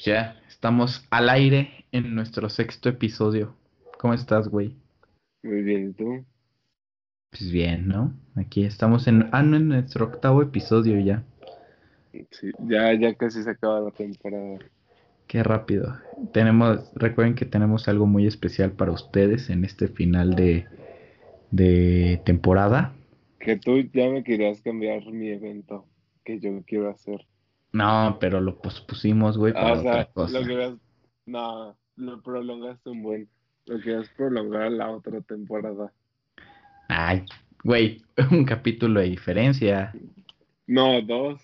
[0.00, 3.54] pues ya estamos al aire en nuestro sexto episodio.
[3.98, 4.74] ¿Cómo estás, güey?
[5.42, 6.24] Muy bien, ¿y tú?
[7.28, 8.14] Pues bien, ¿no?
[8.34, 11.22] Aquí estamos en, ah, no, en nuestro octavo episodio ya.
[12.30, 14.58] Sí, ya, ya casi se acaba la temporada.
[15.26, 15.98] Qué rápido.
[16.32, 20.66] Tenemos, recuerden que tenemos algo muy especial para ustedes en este final de,
[21.50, 22.94] de temporada.
[23.38, 25.84] Que tú ya me querías cambiar mi evento
[26.24, 27.26] que yo quiero hacer.
[27.72, 30.40] No, pero lo pospusimos, güey, Ah, para o sea, otra cosa.
[30.40, 30.74] lo querías,
[31.26, 33.28] no, lo prolongaste un buen.
[33.66, 35.92] Lo querías prolongar a la otra temporada.
[36.88, 37.24] Ay,
[37.62, 38.02] güey,
[38.32, 39.92] un capítulo de diferencia.
[40.66, 41.40] No, dos.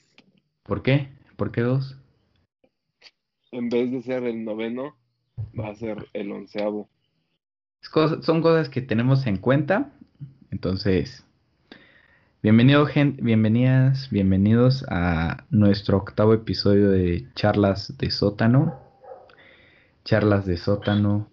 [0.65, 1.11] ¿Por qué?
[1.37, 1.97] ¿Por qué dos?
[3.53, 4.97] En vez de ser el noveno,
[5.59, 6.89] va a ser el onceavo.
[7.83, 9.93] Es cosa- son cosas que tenemos en cuenta.
[10.51, 11.26] Entonces,
[12.43, 18.81] bienvenido, gente, bienvenidas, bienvenidos a nuestro octavo episodio de Charlas de Sótano.
[20.05, 21.29] Charlas de Sótano,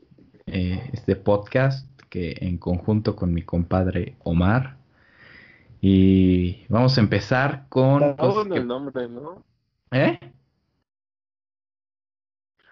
[0.47, 4.77] eh, este podcast que en conjunto con mi compadre Omar.
[5.81, 9.44] Y vamos a empezar con Está cosas bueno que- el nombre, ¿no?
[9.92, 10.20] ¿Eh?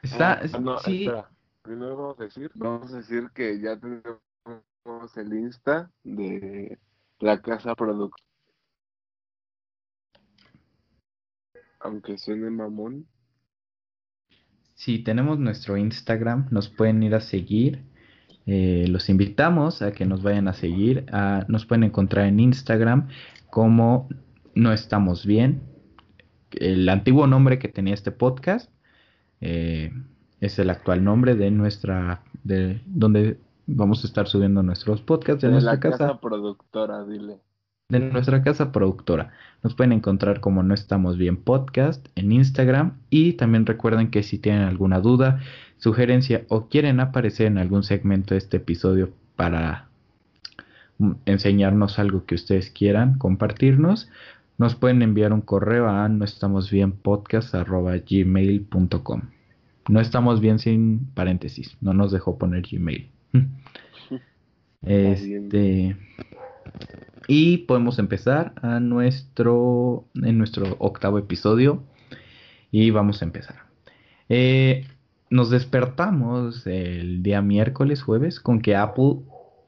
[0.02, 1.30] Está, Ah, no, sí, espera.
[1.62, 6.80] Primero vamos a decir, vamos a decir que ya tenemos el Insta de
[7.20, 8.24] la casa productora.
[11.84, 13.08] Aunque suene mamón.
[14.76, 17.84] Sí, tenemos nuestro Instagram, nos pueden ir a seguir.
[18.48, 21.06] Eh, los invitamos a que nos vayan a seguir.
[21.12, 23.10] Ah, nos pueden encontrar en Instagram
[23.50, 24.10] como
[24.56, 25.62] No Estamos Bien.
[26.52, 28.72] El antiguo nombre que tenía este podcast
[29.40, 29.92] eh,
[30.40, 35.48] es el actual nombre de nuestra, de donde vamos a estar subiendo nuestros podcasts de,
[35.48, 37.40] De nuestra la casa casa productora, dile.
[37.92, 39.32] De nuestra casa productora.
[39.64, 44.38] Nos pueden encontrar como No Estamos Bien Podcast en Instagram y también recuerden que si
[44.40, 45.42] tienen alguna duda,
[45.78, 49.88] sugerencia o quieren aparecer en algún segmento de este episodio para
[51.00, 54.10] mm, enseñarnos algo que ustedes quieran compartirnos,
[54.58, 56.96] nos pueden enviar un correo a no estamos bien
[58.10, 59.22] gmail.com.
[59.90, 63.10] No estamos bien sin paréntesis, no nos dejó poner Gmail.
[64.84, 65.96] Este
[67.28, 71.84] y podemos empezar a nuestro en nuestro octavo episodio
[72.72, 73.56] y vamos a empezar.
[74.30, 74.88] Eh,
[75.30, 79.22] nos despertamos el día miércoles, jueves, con que Apple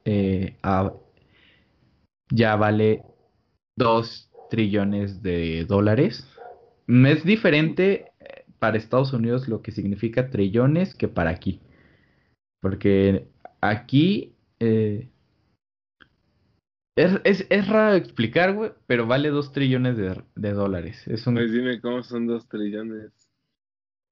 [0.04, 0.56] eh,
[2.30, 3.02] ya vale
[3.76, 6.28] 2 trillones de dólares.
[6.86, 11.60] Es diferente eh, para Estados Unidos lo que significa trillones que para aquí.
[12.60, 13.28] Porque
[13.60, 14.34] aquí
[16.96, 21.06] es, es, es raro explicar, güey, pero vale 2 trillones de, de dólares.
[21.06, 23.12] Es un, Pues dime cómo son dos trillones.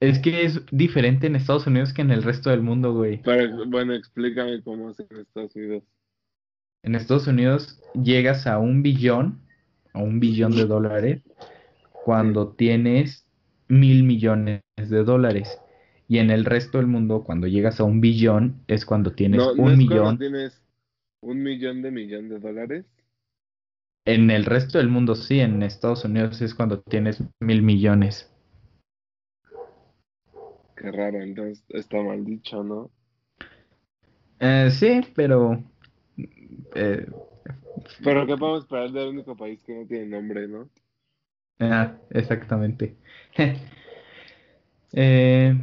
[0.00, 3.22] es que es diferente en Estados Unidos que en el resto del mundo, güey.
[3.24, 5.84] Pero bueno, explícame cómo es en Estados Unidos.
[6.84, 9.40] En Estados Unidos llegas a un billón,
[9.92, 11.22] a un billón de dólares,
[11.90, 13.26] cuando tienes
[13.68, 15.58] mil millones de dólares.
[16.08, 19.54] Y en el resto del mundo, cuando llegas a un billón, es cuando tienes No,
[19.56, 20.18] no un es cuando millón.
[20.18, 20.61] tienes
[21.22, 22.84] un millón de millón de dólares.
[24.04, 28.28] En el resto del mundo, sí, en Estados Unidos es cuando tienes mil millones.
[30.76, 32.90] Qué raro, entonces está mal dicho, ¿no?
[34.40, 35.62] Eh, sí, pero
[36.74, 37.06] eh,
[38.02, 40.68] Pero ¿qué podemos esperar del único país que no tiene nombre, no?
[41.60, 42.96] Ah, exactamente.
[44.94, 45.54] Eh,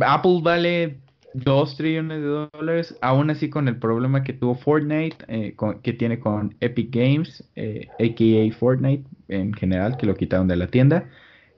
[0.00, 0.98] Apple vale
[1.32, 5.92] 2 trillones de dólares, aún así con el problema que tuvo Fortnite, eh, con- que
[5.92, 11.08] tiene con Epic Games, eh, aka Fortnite en general, que lo quitaron de la tienda,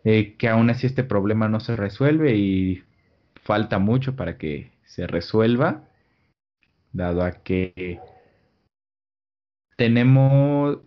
[0.05, 2.83] eh, que aún así este problema no se resuelve y
[3.43, 5.85] falta mucho para que se resuelva,
[6.93, 7.99] dado a que
[9.77, 10.79] tenemos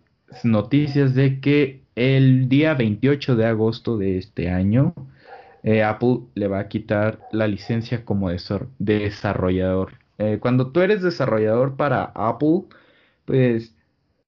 [0.44, 4.94] noticias de que el día 28 de agosto de este año,
[5.66, 8.30] eh, Apple le va a quitar la licencia como
[8.78, 9.94] desarrollador.
[10.19, 12.66] Eh, cuando tú eres desarrollador para Apple,
[13.25, 13.75] pues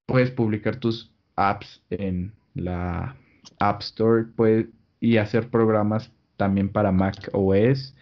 [0.08, 3.16] puedes publicar tus apps en la
[3.60, 4.26] App Store
[5.00, 7.96] y hacer programas también para Mac OS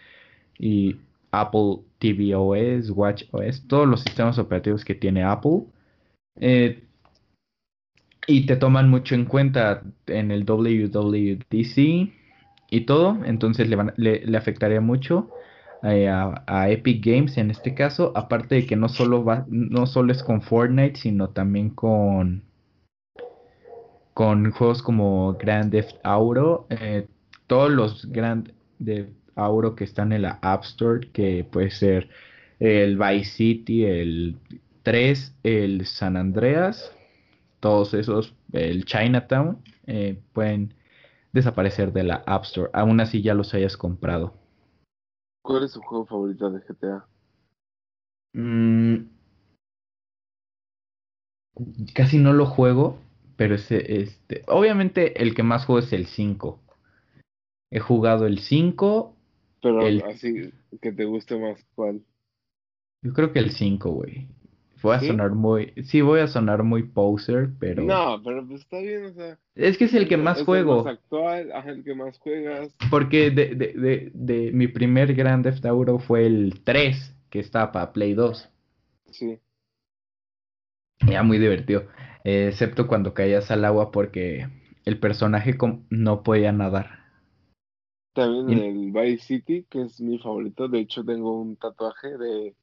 [0.58, 0.96] y
[1.30, 5.64] Apple TV OS, Watch OS, todos los sistemas operativos que tiene Apple.
[6.40, 6.82] Eh,
[8.26, 12.25] y te toman mucho en cuenta en el WWDC
[12.70, 15.30] y todo, entonces le, van- le, le afectaría mucho
[15.82, 19.86] eh, a, a Epic Games en este caso, aparte de que no solo va, no
[19.86, 22.42] solo es con Fortnite, sino también con
[24.14, 27.06] con juegos como Grand Theft Auto, eh,
[27.46, 32.08] todos los Grand de Auro que están en la App Store, que puede ser
[32.58, 34.36] el Vice City, el
[34.82, 36.90] 3, el San Andreas,
[37.60, 40.74] todos esos, el Chinatown, eh, pueden
[41.36, 44.34] desaparecer de la App Store, aún así ya los hayas comprado.
[45.42, 47.06] ¿Cuál es su juego favorito de GTA?
[48.34, 49.06] Mm,
[51.94, 52.98] casi no lo juego,
[53.36, 56.60] pero ese, este, obviamente el que más juego es el 5.
[57.70, 59.14] He jugado el 5.
[59.62, 62.02] Pero El- así que te guste más, ¿cuál?
[63.02, 64.28] Yo creo que el 5, güey.
[64.86, 65.06] Voy a ¿Sí?
[65.08, 69.12] sonar muy, sí, voy a sonar muy poser, pero No, pero pues está bien, o
[69.12, 69.38] sea.
[69.54, 70.78] es que es el que más es juego.
[70.80, 72.74] el más actual, el que más juegas.
[72.90, 77.72] Porque de, de, de, de mi primer Grand Theft Auto fue el 3, que estaba
[77.72, 78.48] para Play 2.
[79.10, 79.40] Sí.
[81.08, 81.86] Era muy divertido.
[82.24, 84.48] eh, excepto cuando caías al agua porque
[84.84, 85.56] el personaje
[85.90, 87.00] no podía nadar.
[88.14, 90.66] También Y- el Vice City, que es mi favorito.
[90.68, 92.56] De hecho, tengo un tatuaje de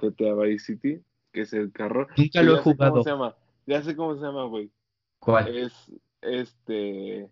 [0.00, 1.02] GTA Vice City,
[1.38, 2.08] que es el carro.
[2.16, 3.02] Nunca lo he sé cómo jugado.
[3.04, 3.36] se llama.
[3.66, 4.72] Ya sé cómo se llama, güey.
[5.20, 5.56] ¿Cuál?
[5.56, 5.72] Es
[6.20, 7.30] este.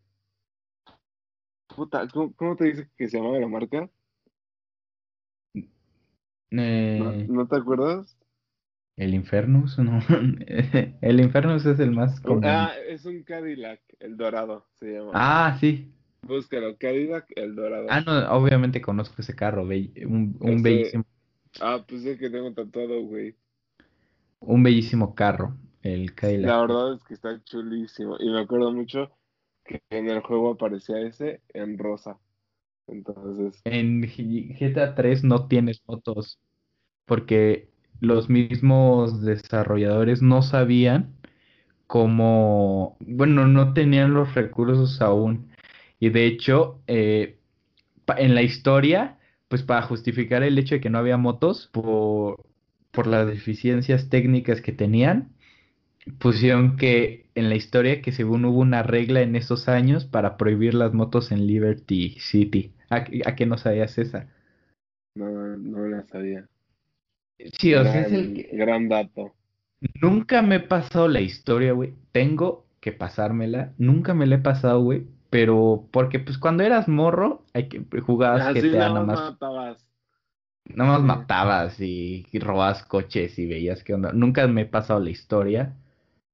[1.75, 3.91] Puta, ¿cómo, cómo te dice que se llama la marca?
[5.55, 8.17] ¿No, Eh, no te acuerdas?
[8.97, 9.77] ¿El Infernus?
[9.79, 9.99] No.
[11.03, 12.45] El Infernus es el más común.
[12.45, 15.11] Ah, es un Cadillac, el dorado se llama.
[15.15, 15.93] Ah, sí.
[16.23, 17.89] Búscalo, Cadillac, el dorado.
[17.91, 21.05] Ah, no, obviamente conozco ese carro, un, un Ese- bellísimo,
[21.61, 23.35] Ah, pues es que tengo tatuado, güey.
[24.41, 26.47] Un bellísimo carro, el Cadillac.
[26.47, 28.17] La verdad es que está chulísimo.
[28.19, 29.11] Y me acuerdo mucho
[29.65, 32.19] que en el juego aparecía ese en rosa.
[32.87, 36.39] Entonces, En GTA 3 no tienes motos
[37.07, 37.69] porque
[38.01, 41.15] los mismos desarrolladores no sabían
[41.87, 45.51] cómo, bueno, no tenían los recursos aún.
[46.01, 47.39] Y de hecho, eh,
[48.17, 49.19] en la historia,
[49.49, 52.45] pues para justificar el hecho de que no había motos por,
[52.97, 55.29] por las deficiencias técnicas que tenían,
[56.19, 60.75] pusieron que en la historia que según hubo una regla en esos años para prohibir
[60.75, 62.73] las motos en Liberty City.
[62.91, 64.29] ¿A, a qué no sabías esa?
[65.15, 66.49] no, no la sabía.
[67.59, 69.35] Sí, o sea, es el gran dato.
[70.01, 71.95] Nunca me he pasado la historia, güey.
[72.13, 73.75] Tengo que pasármela.
[73.79, 75.07] Nunca me la he pasado, güey.
[75.29, 79.86] Pero porque pues cuando eras morro, hay que jugabas Así GTA nada más, matabas.
[80.75, 81.21] Nada más Sí.
[81.21, 84.13] matabas y, y robabas coches y veías qué onda.
[84.13, 85.77] Nunca me he pasado la historia.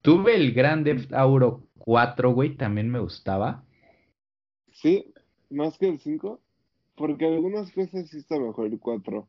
[0.02, 3.64] Tuve el Grand Theft Auto 4, güey, también me gustaba.
[4.72, 5.14] Sí,
[5.50, 6.42] más que el 5.
[6.96, 9.28] Porque algunas cosas sí está mejor el 4.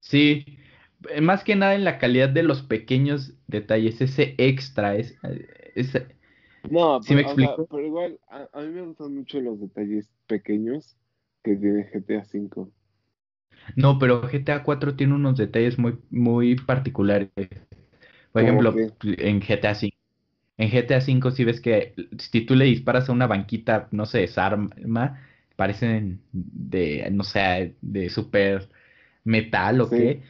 [0.00, 0.58] Sí,
[1.10, 5.16] eh, más que nada en la calidad de los pequeños detalles, ese extra, es,
[5.74, 6.16] ese-
[6.68, 7.68] No, ¿Sí me pero, sea, explico?
[7.70, 10.96] pero igual, a, a mí me gustan mucho los detalles pequeños
[11.44, 12.72] que tiene GTA 5.
[13.76, 17.30] No, pero GTA 4 tiene unos detalles muy, muy particulares.
[18.32, 19.96] Por ¿Cómo ejemplo, en GTA 5.
[20.58, 24.18] En GTA 5 si ves que si tú le disparas a una banquita, no se
[24.20, 25.20] desarma,
[25.56, 28.68] parecen de, no sé, de super
[29.24, 29.96] metal o Sí.
[29.96, 30.22] qué.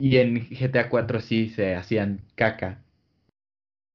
[0.00, 2.82] Y en GTA 4 sí se hacían caca.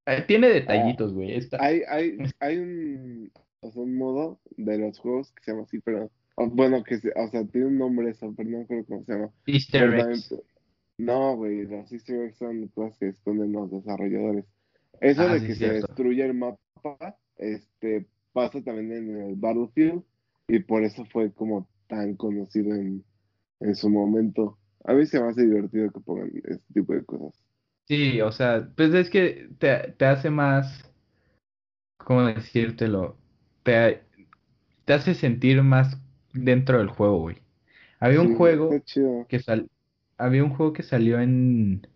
[0.06, 1.40] Eh, Tiene detallitos, güey.
[1.58, 5.80] Hay, hay, hay un, o sea, un modo de los juegos que se llama así,
[5.80, 9.04] pero, o- bueno, que se, o sea, tiene un nombre eso, pero no creo cómo
[9.06, 9.32] se llama.
[9.48, 10.32] Easter eggs.
[10.98, 14.46] no, güey, los easter eggs son cosas que esconden los desarrolladores.
[15.02, 15.88] Eso Ah, de sí, que se cierto.
[15.88, 20.04] destruye el mapa, este, pasa también en el Battlefield,
[20.48, 23.06] y por eso fue como tan conocido en,
[23.62, 24.60] en su momento.
[24.86, 27.34] A mí se me hace divertido que pongan este tipo de cosas.
[27.88, 30.84] Sí, o sea, pues es que te, te hace más,
[31.98, 33.18] ¿cómo decírtelo?
[33.64, 34.04] Te,
[34.86, 35.98] te hace sentir más
[36.36, 37.38] dentro del juego, güey.
[38.00, 38.70] Había un juego
[39.28, 39.70] que sal,
[40.18, 41.88] había un juego que salió en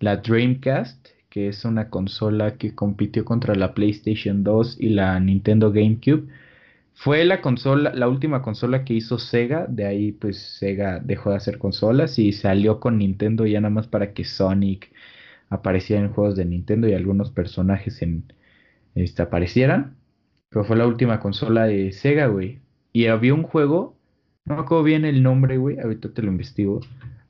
[0.00, 5.72] la Dreamcast, que es una consola que compitió contra la PlayStation 2 y la Nintendo
[5.72, 6.28] GameCube.
[6.94, 11.36] Fue la consola, la última consola que hizo Sega, de ahí pues Sega dejó de
[11.36, 14.92] hacer consolas y salió con Nintendo ya nada más para que Sonic
[15.48, 18.24] apareciera en juegos de Nintendo y algunos personajes en
[18.94, 19.96] este aparecieran.
[20.50, 22.60] Pero fue la última consola de Sega, güey.
[22.92, 23.96] Y había un juego,
[24.44, 26.80] no me acuerdo bien el nombre, güey, ahorita te lo investigo.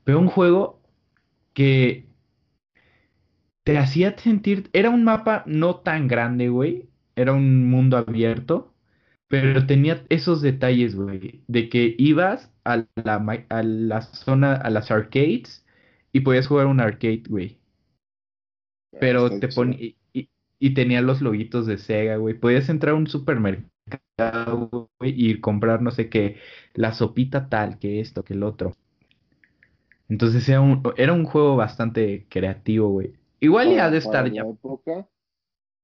[0.03, 0.81] Pero un juego
[1.53, 2.07] que
[3.63, 6.89] te hacía sentir, era un mapa no tan grande, güey.
[7.15, 8.73] Era un mundo abierto,
[9.27, 13.15] pero tenía esos detalles, güey, de que ibas a la,
[13.49, 15.65] a la zona, a las arcades
[16.13, 17.59] y podías jugar un arcade, güey.
[18.97, 19.97] Pero te ponía y,
[20.59, 22.33] y- tenía los loguitos de Sega, güey.
[22.39, 23.72] Podías entrar a un supermercado mercado
[25.01, 26.37] y comprar no sé qué,
[26.73, 28.73] la sopita tal, que esto, que el otro.
[30.09, 33.13] Entonces era un, era un juego bastante creativo, güey.
[33.39, 34.41] Igual ya de estar ya.
[34.41, 35.07] época,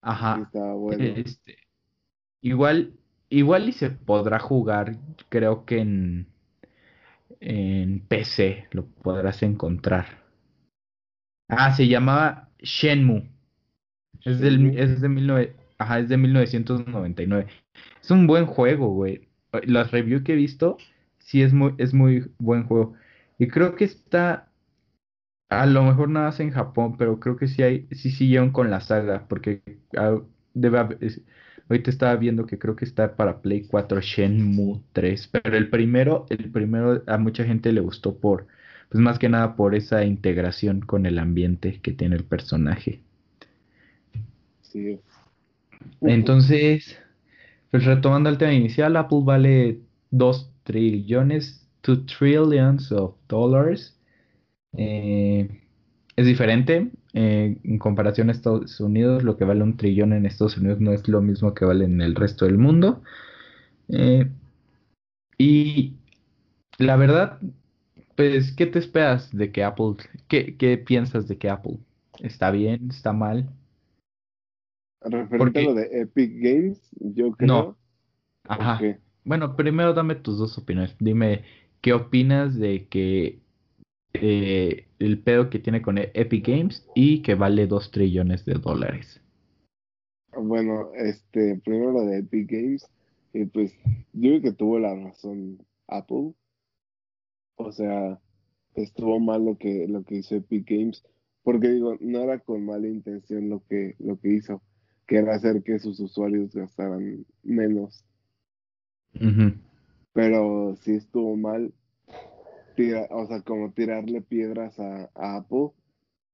[0.02, 0.52] Ajá.
[0.98, 1.58] Este,
[2.42, 2.94] igual,
[3.30, 4.98] igual y se podrá jugar,
[5.30, 6.28] creo que en,
[7.42, 10.24] en PC lo podrás encontrar.
[11.50, 13.30] Ah, se llamaba Shenmue.
[14.26, 15.10] Es, del, es, de
[15.80, 17.48] Ajá, es de 1999.
[18.02, 19.30] Es un buen juego, güey.
[19.64, 20.78] Las reviews que he visto,
[21.20, 22.96] sí es muy, es muy buen juego.
[23.40, 24.52] Y creo que está,
[25.50, 28.70] a lo mejor nada más en Japón, pero creo que sí hay, sí siguieron con
[28.72, 29.62] la saga, porque
[29.98, 30.20] ah,
[30.54, 30.80] debe
[31.70, 36.26] ahorita estaba viendo que creo que está para Play 4 Shenmue 3, pero el primero,
[36.30, 38.48] el primero a mucha gente le gustó por,
[38.90, 43.02] pues más que nada por esa integración con el ambiente que tiene el personaje.
[44.62, 45.02] Sí.
[46.02, 46.98] Entonces,
[47.72, 49.82] pues retomando el tema inicial, Apple vale
[50.12, 53.98] 2 trillones, 2 trillions of dollars.
[54.78, 55.50] Eh,
[56.16, 59.24] es diferente eh, en comparación a Estados Unidos.
[59.24, 62.02] Lo que vale un trillón en Estados Unidos no es lo mismo que vale en
[62.02, 63.04] el resto del mundo.
[63.90, 64.30] Eh,
[65.38, 65.96] y
[66.80, 67.40] la verdad,
[68.16, 69.96] pues, ¿qué te esperas de que Apple,
[70.30, 71.80] qué, qué piensas de que Apple?
[72.20, 72.90] ¿Está bien?
[72.92, 73.50] ¿Está mal?
[75.02, 77.48] Referente a lo de Epic Games, yo creo.
[77.48, 77.78] No.
[78.44, 78.80] Ajá.
[79.24, 80.96] Bueno, primero dame tus dos opiniones.
[81.00, 81.44] Dime,
[81.82, 83.40] ¿qué opinas de que
[84.14, 89.22] eh, el pedo que tiene con Epic Games y que vale 2 trillones de dólares?
[90.36, 92.90] Bueno, este, primero lo de Epic Games,
[93.34, 93.74] y pues
[94.14, 96.34] yo creo que tuvo la razón Apple.
[97.56, 98.20] O sea,
[98.76, 101.04] estuvo mal lo que, lo que hizo Epic Games,
[101.44, 104.62] porque digo, no era con mala intención lo que, lo que hizo
[105.10, 108.06] que era hacer que sus usuarios gastaran menos.
[110.14, 111.74] Pero si estuvo mal,
[113.10, 115.72] o sea, como tirarle piedras a, Apple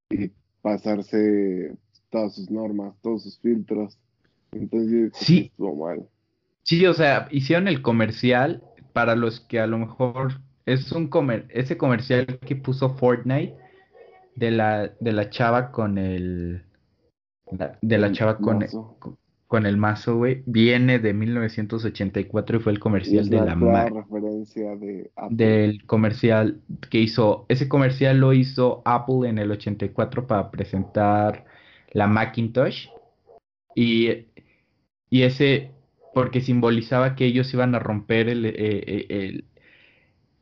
[0.09, 0.29] y
[0.61, 1.73] pasarse
[2.09, 3.97] todas sus normas, todos sus filtros.
[4.51, 5.49] Entonces sí.
[5.51, 6.05] estuvo mal.
[6.63, 11.45] Sí, o sea, hicieron el comercial para los que a lo mejor es un comer
[11.49, 13.55] ese comercial que puso Fortnite
[14.35, 16.65] de la de la chava con el
[17.81, 18.65] de la chava con,
[19.47, 25.11] con el mazo, güey, viene de 1984 y fue el comercial de la referencia de
[25.29, 31.45] del comercial que hizo, ese comercial lo hizo Apple en el 84 para presentar
[31.91, 32.87] la Macintosh
[33.75, 34.25] y,
[35.09, 35.71] y ese
[36.13, 39.43] porque simbolizaba que ellos iban a romper el, eh, eh,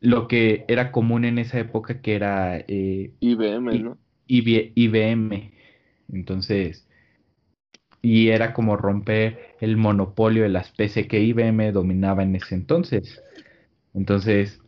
[0.01, 3.97] lo que era común en esa época que era eh, IBM, ¿no?
[4.27, 5.51] IBM.
[6.11, 6.87] Entonces,
[8.03, 13.23] y era como romper el monopolio de las PC que IBM dominaba en ese entonces.
[13.93, 14.59] Entonces,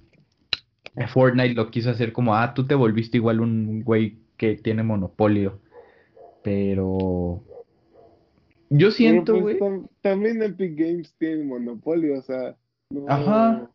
[1.10, 5.60] Fortnite lo quiso hacer como, ah, tú te volviste igual un güey que tiene monopolio.
[6.44, 7.44] Pero
[8.70, 9.82] yo siento, pues, güey.
[10.02, 12.56] también Epic Games tiene monopolio, o sea.
[13.10, 13.70] Ajá.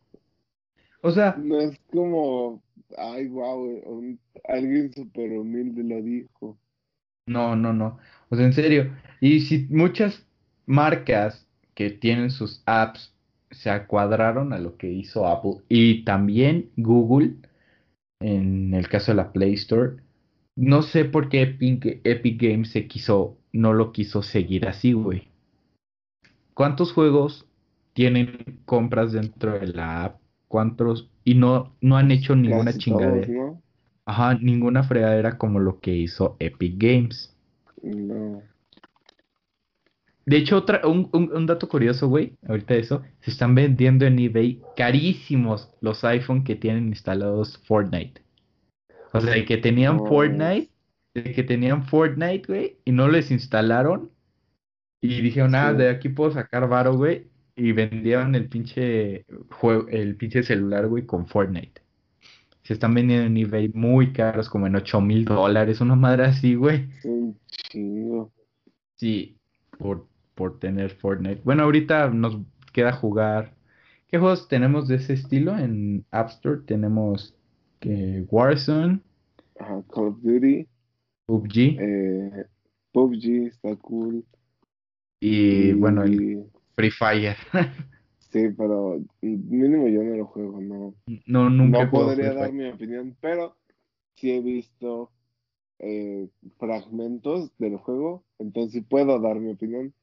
[1.01, 1.35] O sea.
[1.37, 2.63] No es como,
[2.97, 6.57] ay, wow, alguien súper humilde lo dijo.
[7.27, 7.99] No, no, no.
[8.31, 8.91] O sea, en serio.
[9.19, 10.25] Y si muchas
[10.65, 11.45] marcas
[11.75, 13.13] que tienen sus apps
[13.51, 17.35] se acuadraron a lo que hizo Apple y también Google,
[18.21, 19.97] en el caso de la Play Store,
[20.55, 21.41] no sé por qué
[22.03, 25.27] Epic, Games se quiso, no lo quiso seguir así, güey.
[26.53, 27.45] ¿Cuántos juegos
[27.93, 30.21] tienen compras dentro de la app?
[30.47, 31.09] ¿Cuántos?
[31.25, 33.27] Y no, no han hecho ninguna chingadera.
[34.05, 37.30] Ajá, ninguna fregadera como lo que hizo Epic Games.
[37.83, 38.41] No.
[40.25, 44.61] De hecho, otra, un, un, dato curioso, güey, ahorita eso, se están vendiendo en eBay
[44.77, 48.21] carísimos los iPhone que tienen instalados Fortnite.
[49.13, 50.69] O sea, que tenían Fortnite,
[51.13, 54.11] que tenían Fortnite, güey, y no les instalaron.
[55.01, 57.27] Y dijeron, ah, de aquí puedo sacar varo, güey.
[57.55, 61.81] Y vendieron el pinche juego, el pinche celular, güey, con Fortnite.
[62.71, 66.55] Se están vendiendo en eBay muy caros, como en 8 mil dólares, una madre así,
[66.55, 66.87] güey.
[68.95, 69.37] Sí,
[69.77, 71.41] por, por tener Fortnite.
[71.43, 72.37] Bueno, ahorita nos
[72.71, 73.53] queda jugar.
[74.07, 76.61] ¿Qué juegos tenemos de ese estilo en App Store?
[76.65, 77.35] Tenemos
[77.81, 79.01] que Warzone,
[79.57, 80.65] Call of Duty,
[81.25, 81.57] PUBG.
[81.77, 82.45] Eh,
[82.93, 84.23] PUBG está cool.
[85.19, 86.45] Y, bueno, el
[86.77, 87.35] Free Fire.
[88.31, 90.95] sí, pero mínimo yo no lo juego, no.
[91.25, 91.85] No, nunca.
[91.85, 93.55] No podría dar mi opinión, pero
[94.15, 95.11] sí he visto
[95.79, 99.93] eh, fragmentos del juego, entonces puedo dar mi opinión.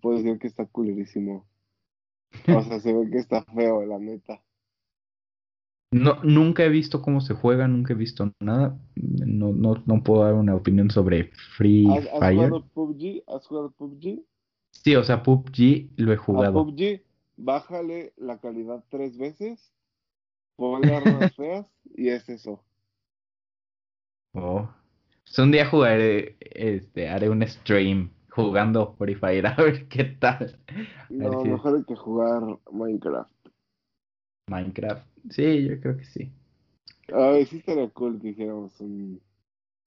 [0.00, 1.46] Puedo decir que está culerísimo.
[2.48, 4.42] O sea, se ve que está feo, la neta.
[5.90, 8.78] No, nunca he visto cómo se juega, nunca he visto nada.
[8.94, 12.36] No, no, no puedo dar una opinión sobre Free ¿Has, has Fire.
[12.50, 13.22] jugado PUBG?
[13.26, 14.20] ¿Has jugado PUBG?
[14.70, 16.64] Sí, o sea, PUBG lo he A jugado.
[16.66, 17.02] PUBG,
[17.38, 19.72] bájale la calidad tres veces,
[20.56, 21.66] ponle armas feas
[21.96, 22.62] y es eso.
[24.34, 24.68] Oh.
[25.24, 30.58] Pues un día jugaré, este, haré un stream jugando Free Fire a ver qué tal.
[30.68, 32.42] A No, si mejor hay que jugar
[32.72, 33.32] Minecraft.
[34.50, 35.06] Minecraft.
[35.30, 36.32] Sí, yo creo que sí.
[37.12, 39.20] Ay, sí estaría cool que hiciéramos un...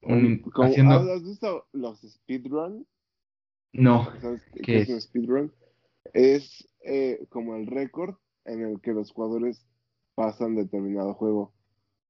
[0.03, 2.85] un Un- como- haciendo- ¿has, visto los speedrun?
[3.73, 5.51] No, ¿Sabes qué, ¿Qué qué es un speedrun?
[6.13, 8.15] Es eh, como el récord
[8.45, 9.65] en el que los jugadores
[10.15, 11.53] pasan determinado juego.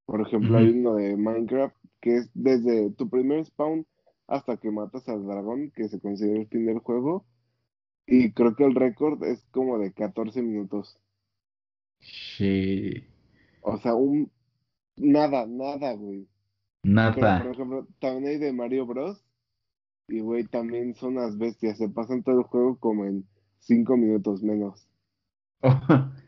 [0.06, 3.86] Por ejemplo, hay uno de Minecraft que es desde tu primer spawn
[4.26, 7.26] hasta que matas al dragón, que se considera el fin del juego.
[8.06, 10.98] Y creo que el récord es como de 14 minutos.
[12.00, 13.04] sí,
[13.62, 14.30] O sea, un...
[14.96, 16.28] Nada, nada, güey.
[16.82, 17.42] Pero, nada.
[17.42, 19.24] por ejemplo, también hay de Mario Bros.
[20.08, 21.78] Y, güey, también son unas bestias.
[21.78, 23.26] Se pasan todo el juego como en
[23.62, 24.86] 5 minutos menos.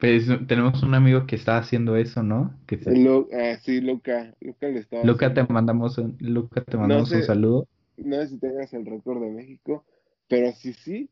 [0.00, 2.56] Pues tenemos un amigo que está haciendo eso, ¿no?
[2.68, 4.32] Que se- Lu- ah, sí, Luca.
[4.40, 8.28] Luca le estaba Luca, te mandamos un, Luca, te No mandamos un saludo no sé
[8.28, 9.84] si tengas el récord de México,
[10.28, 11.10] pero si sí,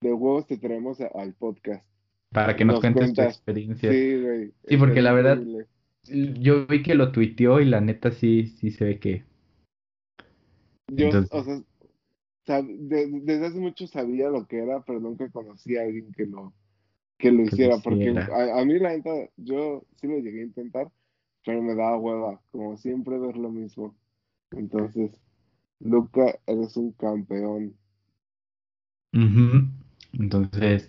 [0.00, 1.86] de huevos te traemos a- al podcast.
[2.32, 3.92] para que nos Nos cuentes tu experiencia.
[3.92, 4.52] Sí, güey.
[4.66, 5.40] Sí, porque la verdad,
[6.08, 9.22] yo vi que lo tuiteó y la neta sí, sí se ve que.
[10.88, 11.62] Yo, Entonces, o sea,
[12.62, 16.54] de- desde hace mucho sabía lo que era, pero nunca conocí a alguien que lo,
[17.18, 20.92] que lo hiciera, porque a, a mí la neta, yo sí lo llegué a intentar,
[21.44, 23.96] pero me daba hueva, como siempre ver lo mismo.
[24.52, 25.12] Entonces,
[25.80, 27.78] Luca, eres un campeón.
[30.12, 30.86] Entonces,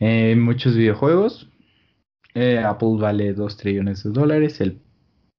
[0.00, 1.50] eh, muchos videojuegos.
[2.34, 4.60] eh, Apple vale 2 trillones de dólares.
[4.60, 4.80] El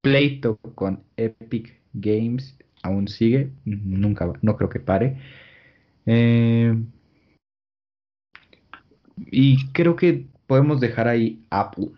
[0.01, 3.51] pleito con Epic Games aún sigue.
[3.65, 5.17] Nunca, va- no creo que pare.
[6.05, 6.75] Eh,
[9.17, 11.89] y creo que podemos dejar ahí Apple.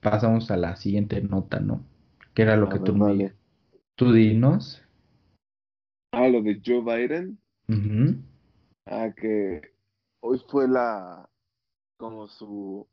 [0.00, 1.82] Pasamos a la siguiente nota, ¿no?
[2.34, 3.32] Que era lo A que ver, tú me dale.
[3.96, 4.82] tú dinos.
[6.12, 8.16] Ah, lo de Joe Biden, Ujú.
[8.86, 9.60] ah, que
[10.20, 11.28] hoy fue la,
[11.98, 12.86] como su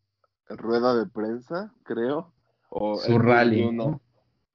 [0.49, 2.33] rueda de prensa, creo,
[2.69, 3.71] o Su rally, dio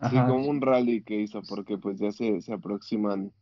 [0.01, 0.09] ¿no?
[0.09, 0.27] Sí, Ajá.
[0.27, 3.33] como un rally que hizo, porque pues ya se, se aproximan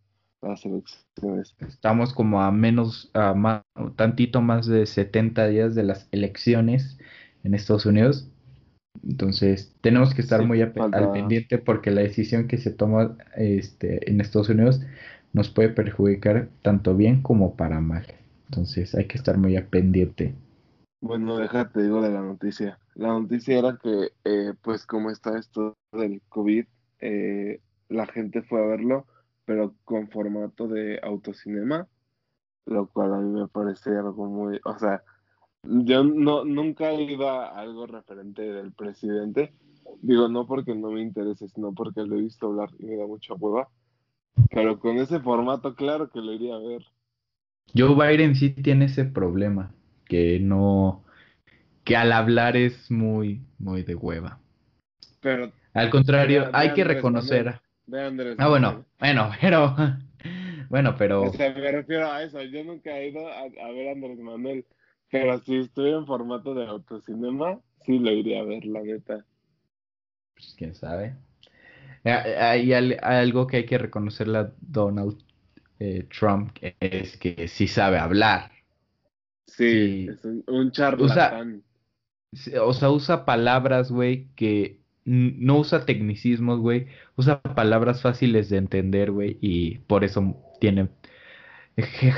[0.42, 1.57] las elecciones.
[1.59, 3.62] Estamos como a menos, a más,
[3.97, 6.99] tantito más de 70 días de las elecciones
[7.44, 8.31] en Estados Unidos.
[9.05, 10.73] Entonces, tenemos que estar Sí, muy al
[11.12, 14.81] pendiente porque la decisión que se toma este, en Estados Unidos
[15.33, 18.07] nos puede perjudicar tanto bien como para mal.
[18.51, 20.35] Entonces, hay que estar muy a pendiente.
[21.01, 22.79] Bueno, déjate digo de la noticia.
[22.98, 26.66] La noticia era que, eh, pues como está esto del COVID,
[26.98, 29.06] eh, la gente fue a verlo,
[29.44, 31.87] pero con formato de autocinema,
[32.66, 35.04] lo cual a mí me parece algo muy, o sea,
[35.62, 39.54] yo no, nunca ido a algo referente del presidente,
[40.02, 43.06] digo, no porque no me interese, sino porque lo he visto hablar y me da
[43.06, 43.68] mucha hueva,
[44.50, 46.82] pero con ese formato, claro que lo iría a ver.
[47.76, 49.72] Joe Biden sí tiene ese problema,
[50.04, 51.04] que no,
[51.88, 54.40] que al hablar es muy, muy de hueva.
[55.20, 57.44] Pero Al contrario, hay que Andrés reconocer.
[57.46, 58.05] Manuel.
[58.05, 59.77] a Andrés Ah, bueno, bueno, pero,
[60.70, 62.42] bueno, pero, O sea, me refiero a eso.
[62.42, 64.66] Yo nunca he ido a, a ver a Andrés Manuel.
[65.11, 69.24] Pero si estuviera en formato de autocinema, sí lo iría a ver, la neta.
[70.35, 71.16] pues, quién sabe.
[72.05, 75.18] Eh, Hay al- algo que hay que reconocerle a Donald
[75.81, 78.53] eh, Trump, es que sí sabe hablar.
[79.46, 80.07] Sí, Sí.
[80.07, 81.64] es un, un charlatán.
[82.62, 86.87] O sea, usa palabras, güey, que no usa tecnicismos, güey.
[87.17, 90.91] Usa palabras fáciles de entender, güey, y por eso tiene,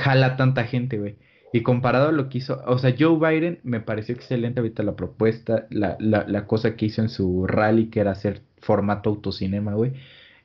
[0.03, 1.17] jala tanta gente, güey.
[1.53, 4.95] Y comparado a lo que hizo, o sea, Joe Biden me pareció excelente ahorita la
[4.95, 9.73] propuesta, la, la, la cosa que hizo en su rally, que era hacer formato autocinema,
[9.73, 9.93] güey.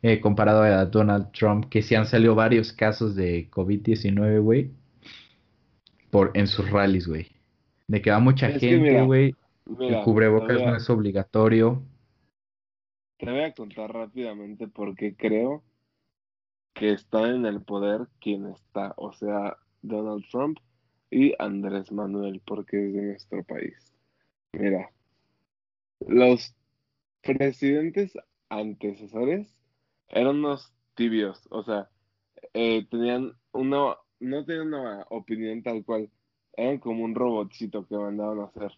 [0.03, 4.73] eh, comparado a Donald Trump, que se han salido varios casos de COVID-19, güey,
[6.11, 7.29] por, en sus rallies, güey.
[7.89, 9.37] De que va mucha Es gente, güey.
[9.67, 11.83] Mira, El cubrebocas a- no es obligatorio.
[13.19, 15.63] Te voy a contar rápidamente porque creo
[16.75, 20.59] que está en el poder quien está, o sea, Donald Trump
[21.11, 23.93] y Andrés Manuel, porque es de nuestro país.
[24.53, 24.91] Mira,
[26.09, 26.55] los
[27.23, 28.15] presidentes
[28.51, 29.55] antecesores
[30.09, 31.91] eran unos tibios, o sea,
[32.55, 36.11] eh, tenían una, no tenían una opinión tal cual.
[36.55, 38.73] eran como un robotcito que mandaban a hacer.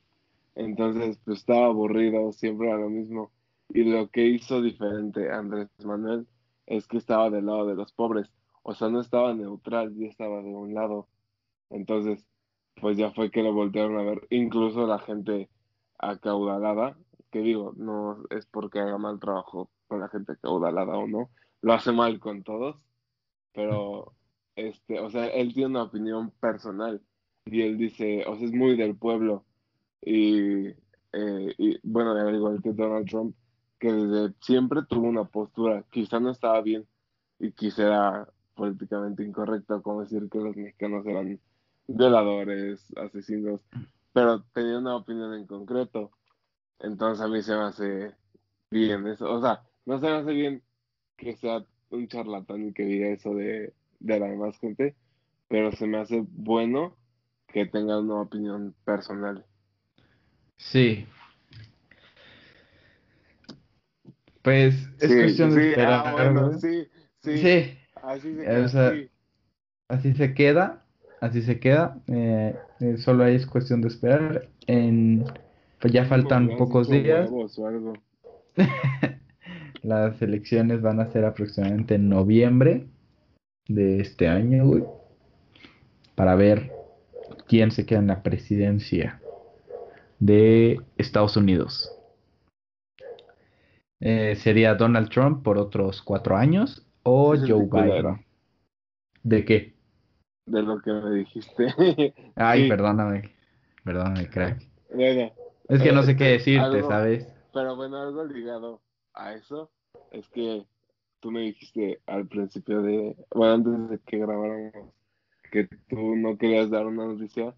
[0.58, 3.30] Entonces, pues estaba aburrido, siempre era lo mismo.
[3.68, 6.26] Y lo que hizo diferente Andrés Manuel
[6.66, 8.28] es que estaba del lado de los pobres.
[8.64, 11.08] O sea, no estaba neutral, ya estaba de un lado.
[11.70, 12.26] Entonces,
[12.80, 14.26] pues ya fue que lo voltearon a ver.
[14.30, 15.48] Incluso la gente
[15.98, 16.98] acaudalada,
[17.30, 21.30] que digo, no es porque haga mal trabajo con la gente acaudalada o no,
[21.62, 22.76] lo hace mal con todos,
[23.52, 24.14] pero,
[24.56, 27.00] este, o sea, él tiene una opinión personal
[27.46, 29.44] y él dice, o sea, es muy del pueblo
[30.00, 33.34] y, eh, y bueno, al igual que Donald Trump,
[33.78, 36.86] que desde siempre tuvo una postura, quizá no estaba bien
[37.38, 41.40] y quizá era políticamente incorrecto como decir que los mexicanos eran
[41.86, 43.60] violadores, asesinos,
[44.12, 46.10] pero tenía una opinión en concreto.
[46.80, 48.14] Entonces a mí se me hace
[48.70, 49.32] bien eso.
[49.32, 50.62] O sea, no se me hace bien
[51.16, 54.96] que sea un charlatán y que diga eso de, de la demás gente,
[55.48, 56.96] pero se me hace bueno
[57.48, 59.46] que tenga una opinión personal.
[60.58, 61.06] Sí.
[64.42, 66.02] Pues es cuestión de esperar.
[66.06, 66.88] Ah, sí,
[67.22, 69.08] sí, Así se queda.
[69.88, 70.84] Así se queda.
[71.20, 71.98] Así se queda.
[72.08, 74.48] Eh, eh, solo es cuestión de esperar.
[74.66, 75.24] En,
[75.80, 77.30] pues ya faltan pocos días.
[79.82, 82.86] Las elecciones van a ser aproximadamente en noviembre
[83.68, 84.84] de este año, güey.
[86.14, 86.72] Para ver
[87.46, 89.20] quién se queda en la presidencia
[90.18, 91.92] de Estados Unidos.
[94.00, 98.24] Eh, sería Donald Trump por otros cuatro años o Joe Biden.
[99.22, 99.74] ¿De qué?
[100.46, 101.66] De lo que me dijiste.
[102.36, 103.34] Ay, perdóname.
[103.84, 104.62] Perdóname, crack.
[104.92, 105.32] Bueno.
[105.68, 107.26] Es que no sé qué este, decirte, ¿sabes?
[107.52, 108.80] Pero bueno, algo ligado
[109.14, 109.70] a eso
[110.12, 110.64] es que
[111.20, 114.94] tú me dijiste al principio de, bueno, antes de que grabáramos,
[115.50, 117.54] que tú no querías dar una noticia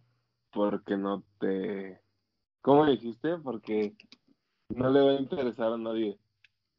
[0.52, 2.00] porque no te...
[2.62, 3.38] ¿Cómo dijiste?
[3.38, 3.94] Porque
[4.68, 6.18] no le va a interesar a nadie.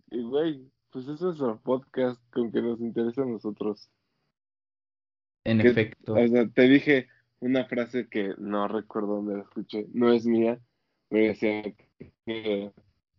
[0.10, 3.90] Y güey, pues eso es un podcast con que nos interesa a nosotros.
[5.44, 6.14] En efecto.
[6.14, 7.08] O sea, te dije
[7.40, 10.60] una frase que no recuerdo dónde la escuché, no es mía,
[11.10, 11.64] pero decía
[12.26, 12.72] que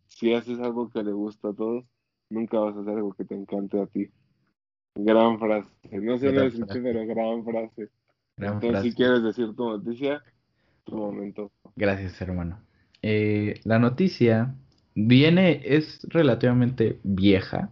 [0.07, 1.85] si haces algo que le gusta a todos,
[2.31, 4.09] nunca vas a hacer algo que te encante a ti.
[4.95, 5.69] Gran frase.
[5.91, 7.91] No sé dónde la escuché, pero gran frase.
[8.37, 10.23] Entonces, si quieres decir tu noticia,
[11.77, 12.61] Gracias, hermano.
[13.03, 14.55] Eh, la noticia
[14.95, 17.71] viene, es relativamente vieja.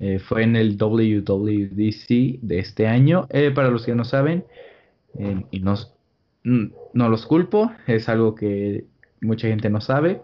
[0.00, 3.26] Eh, fue en el WWDC de este año.
[3.30, 4.44] Eh, para los que no saben,
[5.52, 5.74] y no,
[6.42, 8.84] no los culpo, es algo que
[9.20, 10.20] mucha gente no sabe.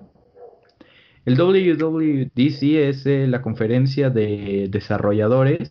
[1.25, 5.71] El WWDC es la conferencia de desarrolladores,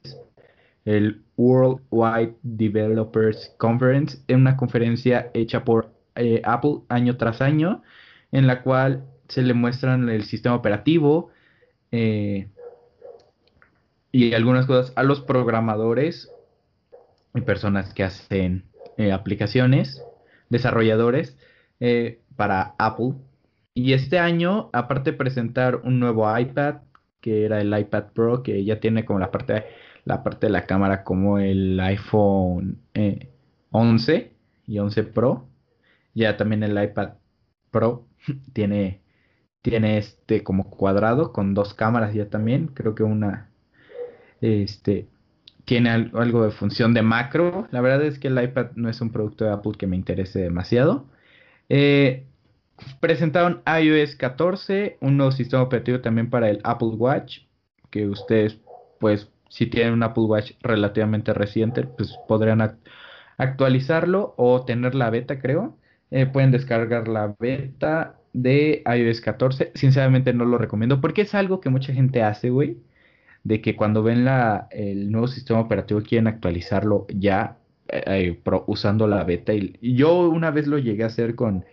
[0.85, 5.98] el Worldwide Developers Conference, es una conferencia hecha por
[6.43, 7.81] Apple año tras año,
[8.31, 11.29] en la cual se le muestran el sistema operativo
[11.91, 12.49] eh,
[14.11, 16.31] y algunas cosas a los programadores
[17.35, 18.65] y personas que hacen
[18.97, 20.03] eh, aplicaciones,
[20.49, 21.37] desarrolladores
[21.79, 23.13] eh, para Apple.
[23.75, 26.77] Y este año, aparte de presentar un nuevo iPad,
[27.21, 29.65] que era el iPad Pro, que ya tiene como la parte,
[30.05, 32.79] la parte de la cámara como el iPhone
[33.71, 34.33] 11
[34.67, 35.48] y 11 Pro,
[36.19, 37.13] ya también el iPad
[37.71, 38.07] Pro
[38.53, 39.01] tiene
[39.61, 42.67] tiene este como cuadrado con dos cámaras ya también.
[42.67, 43.51] Creo que una
[44.41, 45.09] este
[45.65, 47.67] tiene algo de función de macro.
[47.71, 50.39] La verdad es que el iPad no es un producto de Apple que me interese
[50.39, 51.05] demasiado.
[51.69, 52.25] Eh,
[52.99, 57.41] presentaron iOS 14, un nuevo sistema operativo también para el Apple Watch,
[57.91, 58.57] que ustedes,
[58.99, 62.79] pues, si tienen un Apple Watch relativamente reciente, pues podrían
[63.37, 65.78] actualizarlo o tener la beta, creo.
[66.11, 69.71] Eh, pueden descargar la beta de iOS 14.
[69.75, 72.77] Sinceramente no lo recomiendo porque es algo que mucha gente hace, güey.
[73.43, 77.57] De que cuando ven la, el nuevo sistema operativo quieren actualizarlo ya
[77.89, 79.53] eh, eh, usando la beta.
[79.53, 81.65] Y, yo una vez lo llegué a hacer con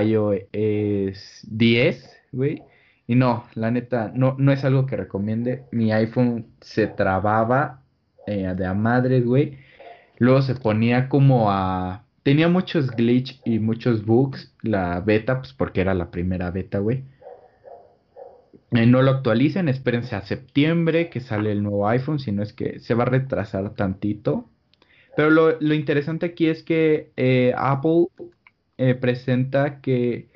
[0.00, 2.62] iOS 10, güey.
[3.06, 5.64] Y no, la neta, no, no es algo que recomiende.
[5.72, 7.82] Mi iPhone se trababa
[8.26, 9.58] de a madres, güey.
[10.18, 15.80] Luego se ponía como a Tenía muchos glitch y muchos bugs la beta, pues porque
[15.80, 17.04] era la primera beta, güey.
[18.72, 22.52] Eh, no lo actualicen, espérense a septiembre que sale el nuevo iPhone, si no es
[22.52, 24.50] que se va a retrasar tantito.
[25.14, 28.08] Pero lo, interesante aquí es que eh, Apple
[28.76, 30.28] eh, presenta que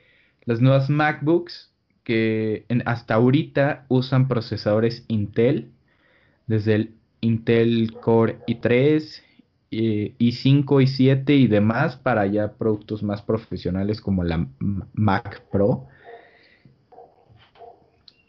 [0.45, 1.73] las nuevas MacBooks
[2.05, 5.73] que hasta ahorita usan procesadores Intel,
[6.47, 9.25] desde el Intel Core i3,
[9.71, 14.47] eh, i5, i7 y demás para ya productos más profesionales como la
[14.93, 15.87] Mac Pro.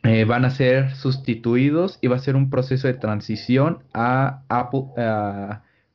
[0.03, 4.43] Eh, van a ser sustituidos y va a ser un proceso de transición a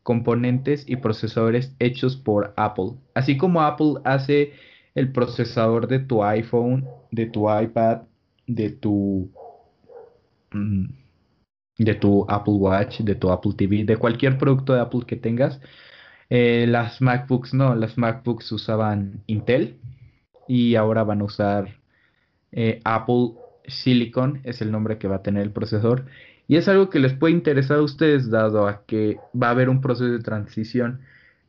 [0.07, 2.93] componentes y procesadores hechos por Apple.
[3.15, 4.53] Así como Apple hace
[4.95, 8.03] el procesador de tu iPhone, de tu iPad,
[8.47, 9.29] de tu
[10.53, 10.87] mm,
[11.79, 15.61] de tu Apple Watch, de tu Apple TV, de cualquier producto de Apple que tengas.
[16.31, 19.79] Eh, las MacBooks no, las MacBooks usaban Intel
[20.49, 21.79] y ahora van a usar
[22.53, 23.35] eh, Apple
[23.67, 26.07] Silicon, es el nombre que va a tener el procesador.
[26.49, 29.69] Y es algo que les puede interesar a ustedes dado a que va a haber
[29.69, 31.01] un proceso de transición.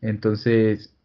[0.01, 0.95] Entonces,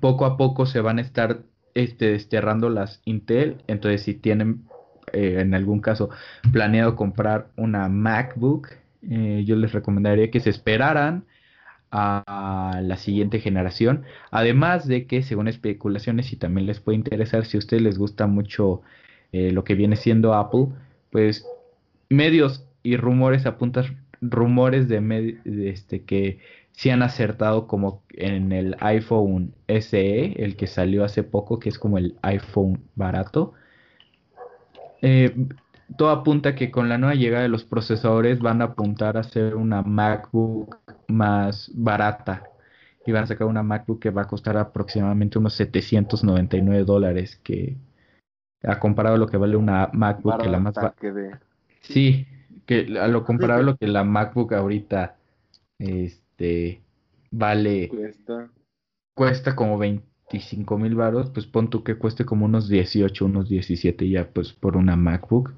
[0.00, 1.42] poco a poco se van a estar
[1.74, 3.62] este, desterrando las Intel.
[3.66, 4.64] Entonces, si tienen
[5.12, 6.10] eh, en algún caso
[6.52, 8.68] planeado comprar una MacBook,
[9.08, 11.24] eh, yo les recomendaría que se esperaran
[11.90, 14.04] a la siguiente generación.
[14.30, 18.26] Además de que, según especulaciones, y también les puede interesar, si a ustedes les gusta
[18.26, 18.82] mucho
[19.32, 20.68] eh, lo que viene siendo Apple,
[21.10, 21.46] pues
[22.08, 25.38] medios y rumores apuntan rumores de,
[25.68, 26.38] este que
[26.72, 31.78] se han acertado como en el iPhone SE, el que salió hace poco, que es
[31.78, 33.54] como el iPhone barato.
[35.08, 35.32] Eh,
[35.96, 39.54] todo apunta que con la nueva llegada de los procesadores van a apuntar a ser
[39.54, 42.42] una MacBook más barata
[43.06, 47.76] y van a sacar una MacBook que va a costar aproximadamente unos 799 dólares que
[48.64, 50.74] ha comparado a lo que vale una MacBook que la más
[51.82, 52.26] sí
[52.66, 55.14] que a lo comparado a lo que la MacBook ahorita
[55.78, 56.82] este
[57.30, 58.50] vale cuesta.
[59.14, 59.78] cuesta como
[60.30, 64.52] 25 mil baros pues pon tú que cueste como unos 18 unos 17 ya pues
[64.52, 65.52] por una MacBook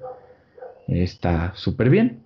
[0.87, 2.23] está súper bien.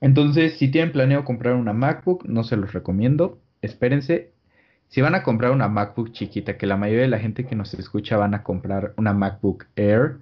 [0.00, 3.38] Entonces si tienen planeado comprar una MacBook no se los recomiendo.
[3.62, 4.32] Espérense.
[4.88, 7.74] Si van a comprar una MacBook chiquita, que la mayoría de la gente que nos
[7.74, 10.18] escucha van a comprar una MacBook Air,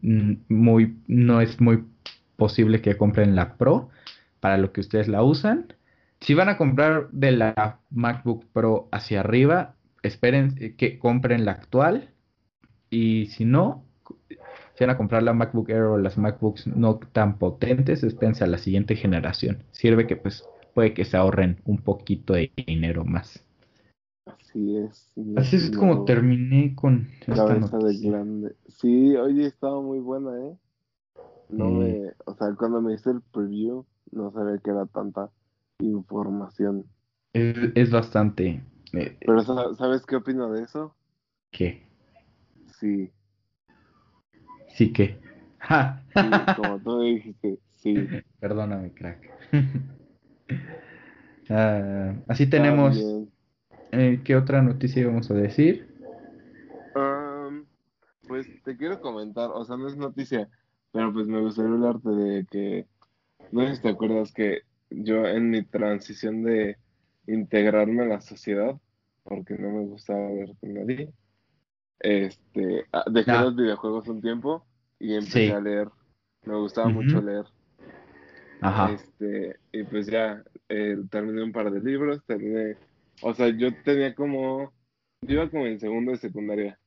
[0.00, 1.84] mm, muy, no es muy
[2.36, 3.90] posible que compren la Pro
[4.40, 5.74] para lo que ustedes la usan.
[6.20, 12.10] Si van a comprar de la MacBook Pro hacia arriba, esperen que compren la actual.
[12.90, 13.84] Y si no,
[14.74, 18.48] si van a comprar la MacBook Air o las MacBooks no tan potentes, espérense a
[18.48, 19.64] la siguiente generación.
[19.72, 23.42] Sirve que pues puede que se ahorren un poquito de dinero más.
[24.26, 25.10] Así es.
[25.36, 28.54] Así es como terminé con esta de grande.
[28.68, 30.56] Sí, oye, estaba muy buena, ¿eh?
[31.48, 31.78] No mm.
[31.78, 35.30] me, o sea, cuando me hice el preview, no sabía que era tanta
[35.78, 36.84] información.
[37.32, 38.62] Es, bastante.
[38.92, 40.94] Eh, Pero ¿sabes qué opino de eso?
[41.50, 41.86] ¿Qué?
[42.78, 43.10] Sí.
[44.68, 45.18] Sí que.
[46.56, 48.06] como tú dijiste, sí.
[48.40, 49.30] Perdóname, crack.
[51.48, 53.00] Ah, así tenemos
[53.92, 55.86] eh, ¿Qué otra noticia íbamos a decir?
[58.26, 60.48] pues te quiero comentar, o sea, no es noticia,
[60.92, 62.86] pero pues me gustaría hablarte de que,
[63.52, 66.76] no sé si te acuerdas que yo en mi transición de
[67.26, 68.76] integrarme a la sociedad,
[69.22, 71.12] porque no me gustaba ver con nadie,
[72.00, 74.66] este, ah, dejé los videojuegos un tiempo
[74.98, 75.88] y empecé a leer.
[76.44, 77.44] Me gustaba mucho leer.
[78.60, 78.92] Ajá.
[78.92, 82.76] Este, y pues ya eh, terminé un par de libros, terminé
[83.22, 84.72] o sea, yo tenía como.
[85.22, 86.78] Yo iba como en segundo de secundaria.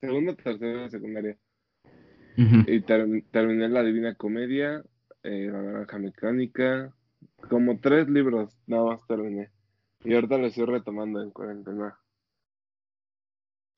[0.00, 1.36] Segundo, tercero de secundaria.
[2.36, 4.82] Y terminé La Divina Comedia,
[5.22, 6.94] eh, La Naranja Mecánica.
[7.48, 9.50] Como tres libros, nada más terminé.
[10.04, 11.98] Y ahorita lo estoy retomando en cuarentena.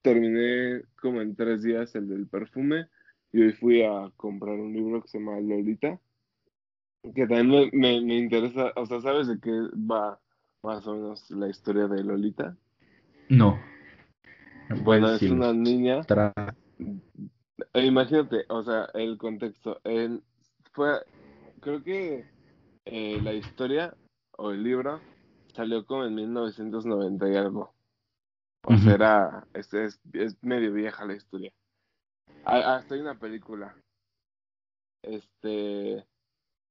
[0.02, 2.88] Terminé como en tres días el del perfume.
[3.32, 5.98] Y hoy fui a comprar un libro que se llama Lolita.
[7.14, 8.72] Que también me, me interesa.
[8.76, 10.18] O sea, ¿sabes de qué va?
[10.64, 12.56] más o menos la historia de Lolita?
[13.28, 13.60] No.
[14.82, 16.00] Bueno, es una niña.
[17.74, 19.80] Eh, imagínate, o sea, el contexto.
[20.72, 20.92] fue,
[21.60, 22.24] creo que
[22.86, 23.94] eh, la historia
[24.32, 25.00] o el libro
[25.54, 27.74] salió como en 1990 y algo.
[28.66, 31.52] O sea, era, es, es, es, medio vieja la historia.
[32.44, 33.76] Hasta hay una película.
[35.02, 36.06] Este,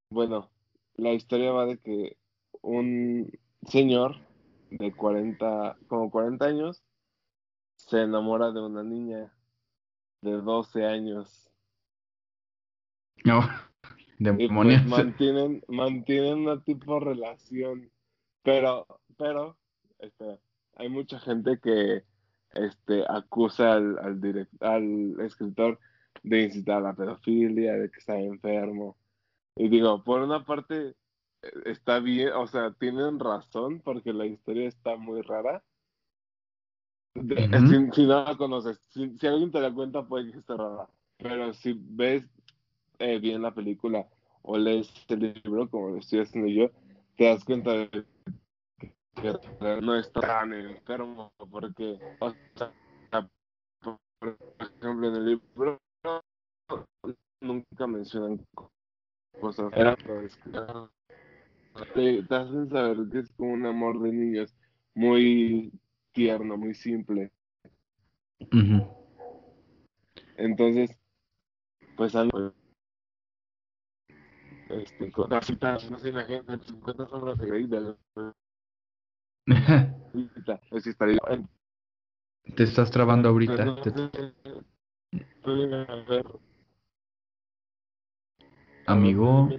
[0.10, 0.50] bueno,
[0.96, 2.18] la historia va de que
[2.62, 3.32] un,
[3.68, 4.18] señor
[4.72, 6.84] de 40, como 40 años,
[7.78, 9.32] se enamora de una niña
[10.22, 11.52] de 12 años.
[13.24, 13.42] No,
[14.20, 17.92] y pues mantienen, mantienen una tipo de relación.
[18.44, 18.86] Pero,
[19.18, 19.58] pero,
[20.00, 20.40] espera,
[20.76, 22.04] hay mucha gente que
[22.54, 25.80] este acusa al, al, al escritor
[26.24, 28.98] de incitar a la pedofilia, de que está enfermo.
[29.56, 30.96] Y digo, por una parte,
[31.66, 35.64] está bien, o sea, tienen razón porque la historia está muy rara.
[37.16, 40.58] De- si, si no la conoces, si, si alguien te la cuenta puede que esté
[40.58, 42.24] rara, pero si ves
[43.00, 44.08] eh, bien la película
[44.42, 46.72] o lees el libro como lo estoy haciendo yo,
[47.16, 48.06] te das cuenta de
[49.24, 52.74] que no está tan enfermo porque, o sea,
[53.80, 55.82] por ejemplo, en el libro
[57.40, 58.46] nunca mencionan
[59.40, 59.98] cosas raras,
[61.94, 64.54] te, te hacen saber que es como un amor de niños
[64.94, 65.72] muy
[66.12, 67.32] tierno, muy simple.
[68.52, 68.88] Ujú.
[70.36, 70.98] Entonces,
[71.96, 72.54] pues a mí, pues,
[74.70, 78.06] este, con las citas, no sé, la gente, 50 sombras de Grey de la cita,
[78.16, 78.34] pues sí estaría bien.
[82.56, 83.82] Te estás trabando Pues ahorita.
[83.82, 84.12] hacer,
[88.86, 89.50] Amigo,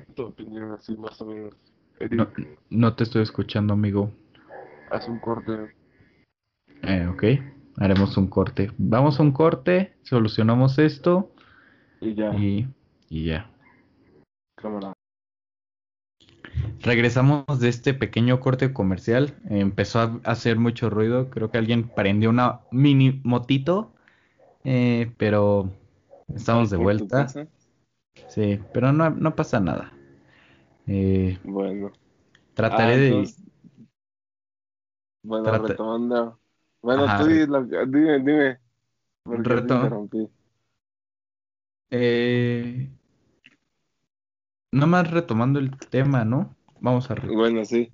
[2.70, 4.12] no te estoy escuchando, amigo.
[4.90, 5.74] haz un corte
[6.82, 7.24] Eh, ok,
[7.78, 8.70] haremos un corte.
[8.76, 11.32] Vamos a un corte, solucionamos esto
[12.00, 12.68] y ya, y,
[13.08, 13.50] y ya.
[14.56, 14.92] cámara.
[16.84, 19.34] Regresamos de este pequeño corte comercial.
[19.48, 21.30] Empezó a hacer mucho ruido.
[21.30, 23.90] Creo que alguien prendió una mini motito.
[24.64, 25.70] eh, pero
[26.34, 27.26] estamos de ¿Por tu vuelta.
[28.28, 29.92] Sí, pero no, no pasa nada.
[30.86, 31.90] Eh, Bueno.
[32.54, 33.28] trataré Ah, de...
[35.22, 36.38] bueno, Trata- retomando.
[36.82, 37.18] Bueno, Ajá.
[37.18, 38.58] tú dime, dime.
[39.22, 40.28] Porque te Reto- interrumpí.
[41.90, 42.90] Eh,
[44.72, 46.54] nomás retomando el tema, ¿no?
[46.84, 47.14] Vamos a...
[47.14, 47.90] Bueno, sí.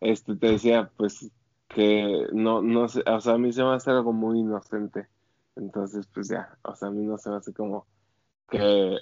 [0.00, 1.30] Este te decía, pues,
[1.66, 5.08] que no, no sé, o sea, a mí se me hace algo muy inocente.
[5.56, 7.86] Entonces, pues ya, o sea, a mí no se me hace como
[8.50, 8.98] que,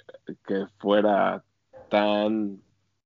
[0.47, 1.43] que fuera
[1.89, 2.61] tan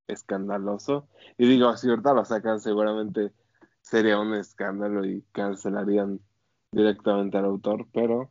[0.06, 1.08] escandaloso.
[1.40, 3.32] Y digo, si ahorita lo sacan, seguramente
[3.82, 6.20] sería un escándalo y cancelarían
[6.72, 8.30] directamente al autor, pero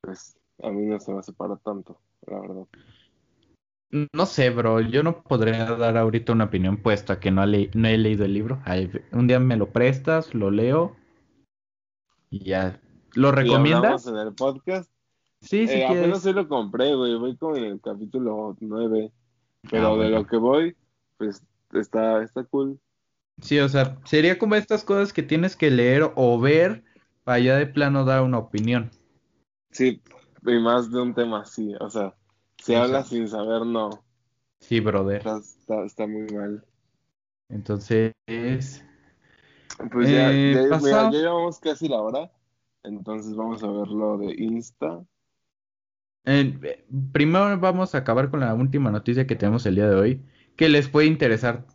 [0.00, 2.66] pues a mí no se me hace para tanto, la verdad.
[3.90, 7.70] No sé, bro, yo no podría dar ahorita una opinión puesto a que no, le-
[7.74, 8.60] no he leído el libro.
[8.64, 10.96] Ay, un día me lo prestas, lo leo
[12.30, 12.80] y ya.
[13.14, 14.06] ¿Lo recomiendas?
[14.06, 14.90] en el podcast.
[15.40, 19.12] Sí, si Eh, apenas hoy lo compré, güey, voy como en el capítulo 9,
[19.70, 20.18] pero Ah, de bueno.
[20.18, 20.76] lo que voy,
[21.16, 22.80] pues está, está cool.
[23.40, 26.82] Sí, o sea, sería como estas cosas que tienes que leer o ver
[27.22, 28.90] para ya de plano dar una opinión.
[29.70, 30.02] Sí,
[30.42, 32.14] y más de un tema así, o sea,
[32.66, 33.16] si O hablas sea.
[33.18, 33.90] sin saber, no,
[34.60, 35.18] Sí, brother.
[35.18, 36.64] está, está, está muy mal.
[37.48, 38.12] Entonces,
[39.92, 42.32] Pues ya, Eh, ya, mira, pasado- ya llevamos casi la hora,
[42.82, 45.04] entonces vamos a ver lo de Insta.
[46.24, 50.22] eh, primero vamos a acabar con la última noticia que tenemos el día de hoy,
[50.56, 51.66] que les puede interesar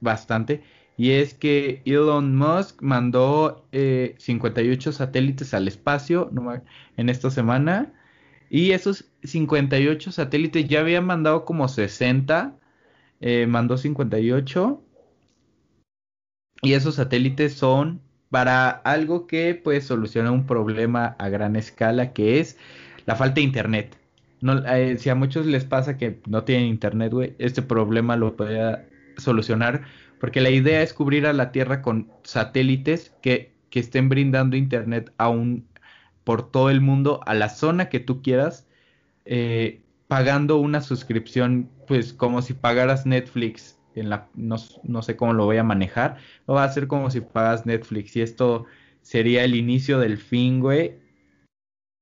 [0.00, 0.62] bastante,
[0.96, 6.30] y es que Elon Musk mandó eh, 58 satélites al espacio
[6.96, 7.92] en esta semana,
[8.50, 12.56] y esos 58 satélites ya habían mandado como 60,
[13.20, 14.82] eh, mandó 58,
[16.62, 22.40] y esos satélites son para algo que puede solucionar un problema a gran escala, que
[22.40, 22.58] es
[23.06, 23.96] la falta de internet.
[24.40, 28.36] No, eh, si a muchos les pasa que no tienen internet, güey, este problema lo
[28.36, 29.82] podría solucionar,
[30.20, 35.12] porque la idea es cubrir a la Tierra con satélites que, que estén brindando internet
[35.18, 35.66] a un,
[36.28, 38.68] por todo el mundo, a la zona que tú quieras,
[39.24, 43.78] eh, pagando una suscripción, pues como si pagaras Netflix.
[43.94, 46.18] En la, no, no sé cómo lo voy a manejar.
[46.46, 48.14] Lo va a hacer como si pagas Netflix.
[48.14, 48.66] Y esto
[49.00, 50.98] sería el inicio del fin, güey,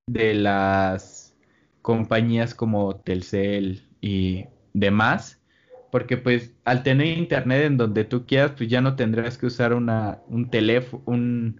[0.09, 1.37] de las
[1.81, 5.41] compañías como Telcel y demás.
[5.93, 9.73] Porque pues al tener internet en donde tú quieras, pues ya no tendrás que usar
[9.73, 11.55] una, un teléfono.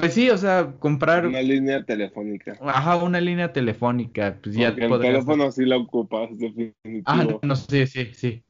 [0.00, 1.26] Pues sí, o sea, comprar...
[1.26, 2.56] Una línea telefónica.
[2.62, 5.12] Ajá, una línea telefónica, pues ya Porque el podrías...
[5.12, 7.02] teléfono sí lo ocupas, definitivo.
[7.04, 8.42] Ah, no, sí, sí, sí.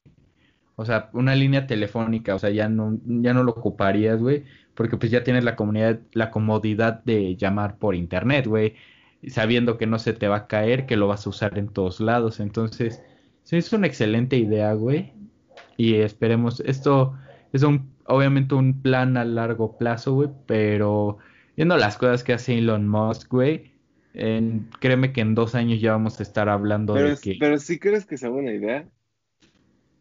[0.76, 4.44] O sea, una línea telefónica, o sea, ya no, ya no lo ocuparías, güey,
[4.75, 8.77] porque pues ya tienes la comunidad, la comodidad de llamar por internet, güey,
[9.27, 11.98] sabiendo que no se te va a caer, que lo vas a usar en todos
[11.98, 12.38] lados.
[12.38, 13.02] Entonces,
[13.42, 15.12] sí, es una excelente idea, güey.
[15.77, 17.19] Y esperemos, esto
[17.52, 21.19] es un, obviamente un plan a largo plazo, güey, pero
[21.57, 23.73] viendo las cosas que hace Elon Musk, güey,
[24.15, 27.40] en- créeme que en dos años ya vamos a estar hablando Pero, de que...
[27.40, 28.88] pero sí crees que sea buena idea.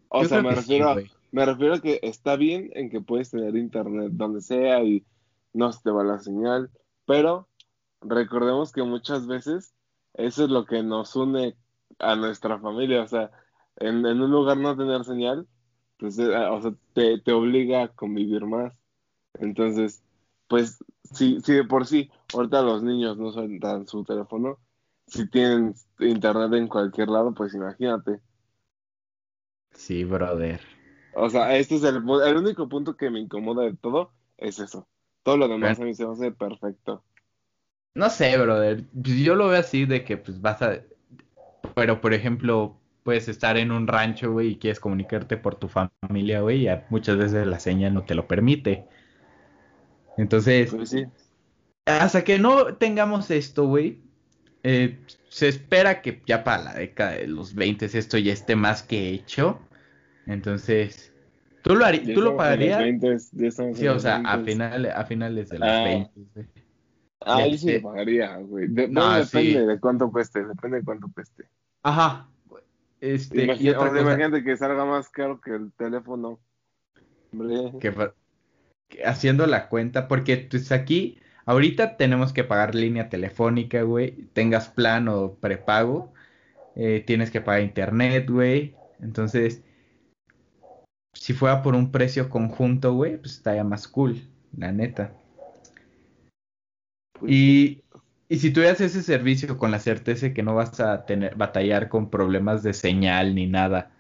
[0.10, 3.32] O Yo sea, me sí, refiero me refiero a que está bien en que puedes
[3.32, 5.06] tener internet donde sea y
[5.54, 6.70] no se te va la señal,
[7.06, 7.50] pero
[8.02, 9.74] recordemos que muchas veces
[10.14, 11.58] eso es lo que nos une
[12.00, 13.04] a nuestra familia.
[13.04, 13.32] O sea,
[13.78, 15.48] en, en un lugar no tener señal,
[15.98, 18.74] pues, eh, o sea, te, te obliga a convivir más.
[19.36, 20.04] Entonces,
[20.48, 24.60] pues, si, si de por sí, ahorita los niños no sueltan su teléfono,
[25.08, 28.20] si tienen internet en cualquier lado, pues imagínate.
[29.74, 30.62] Sí, brother.
[31.14, 34.88] O sea, este es el, el único punto que me incomoda de todo, es eso.
[35.24, 37.04] Todo lo demás a mí se me hace perfecto.
[37.94, 38.86] No sé, brother.
[38.94, 40.82] Pues yo lo veo así de que pues vas a...
[41.76, 46.42] Pero, por ejemplo, puedes estar en un rancho, güey, y quieres comunicarte por tu familia,
[46.42, 48.88] güey, y muchas veces la señal no te lo permite.
[50.18, 51.06] Entonces, Pues sí.
[51.86, 54.02] hasta que no tengamos esto, güey,
[54.64, 55.00] eh,
[55.30, 59.10] se espera que ya para la década de los 20 esto ya esté más que
[59.10, 59.60] hecho.
[60.28, 61.14] Entonces,
[61.64, 62.80] ¿tú lo, harí- Ya ¿tú lo pagarías?
[62.80, 64.46] 20s, ya estamos Sí, o sea, a, 20s.
[64.46, 65.84] final, a finales de los Ah.
[65.84, 66.12] 20.
[66.36, 66.48] güey.
[67.24, 68.68] Ah, ahí sí lo pagaría, güey.
[68.68, 69.66] De- No, depende sí.
[69.66, 71.46] de cuánto cueste, depende de cuánto cueste.
[71.84, 72.28] Ajá.
[73.00, 76.40] Este, y Imagina- otra o sea, cosa imagínate que salga más caro que el teléfono.
[77.34, 77.72] Hombre.
[77.80, 77.92] que
[79.06, 85.08] haciendo la cuenta, porque pues aquí, ahorita tenemos que pagar línea telefónica, güey, tengas plan
[85.08, 86.14] o prepago,
[86.76, 89.64] eh, tienes que pagar internet, güey, entonces,
[91.14, 94.22] si fuera por un precio conjunto, güey, pues estaría más cool,
[94.56, 95.14] la neta.
[97.20, 97.84] Pues, Y,
[98.30, 101.90] y si tuvieras ese servicio con la certeza de que no vas a tener, batallar
[101.90, 103.92] con problemas de señal ni nada,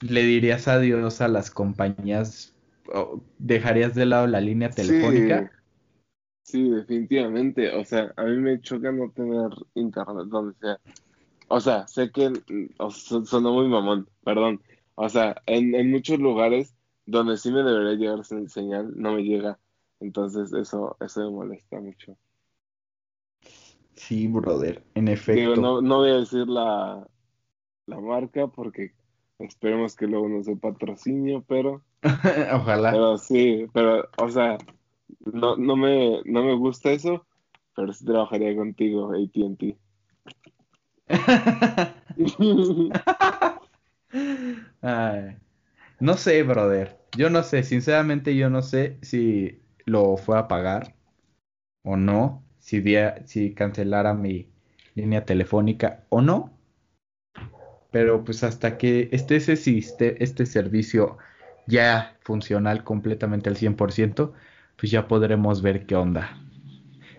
[0.00, 2.54] ¿le dirías adiós a las compañías?
[3.38, 5.50] ¿Dejarías de lado la línea telefónica?
[6.42, 7.74] Sí, definitivamente.
[7.76, 10.80] O sea, a mí me choca no tener internet donde sea.
[11.48, 12.32] O sea, sé que
[12.78, 14.62] o sonó muy mamón, perdón.
[14.94, 16.76] O sea, en, en muchos lugares
[17.06, 19.60] donde sí me debería llegar sin señal, no me llega.
[20.00, 22.18] Entonces, eso, eso me molesta mucho.
[23.94, 25.56] Sí, brother, en Digo, efecto.
[25.56, 27.06] no, no voy a decir la,
[27.86, 28.94] la marca porque
[29.38, 31.82] esperemos que luego nos dé patrocinio, pero,
[32.52, 32.90] Ojalá.
[32.90, 34.58] pero sí, pero, o sea,
[35.20, 37.26] no, no me, no me gusta eso,
[37.74, 39.78] pero sí trabajaría contigo, AT&T.
[44.80, 45.36] Ay,
[46.00, 46.98] no sé, brother.
[47.16, 50.94] Yo no sé, sinceramente yo no sé si lo fue a pagar
[51.84, 54.50] o no, si, dia- si cancelara mi
[54.94, 56.51] línea telefónica o no.
[57.92, 61.18] Pero pues hasta que esté ese este servicio
[61.66, 64.32] ya funcional completamente al 100%,
[64.76, 66.36] pues ya podremos ver qué onda.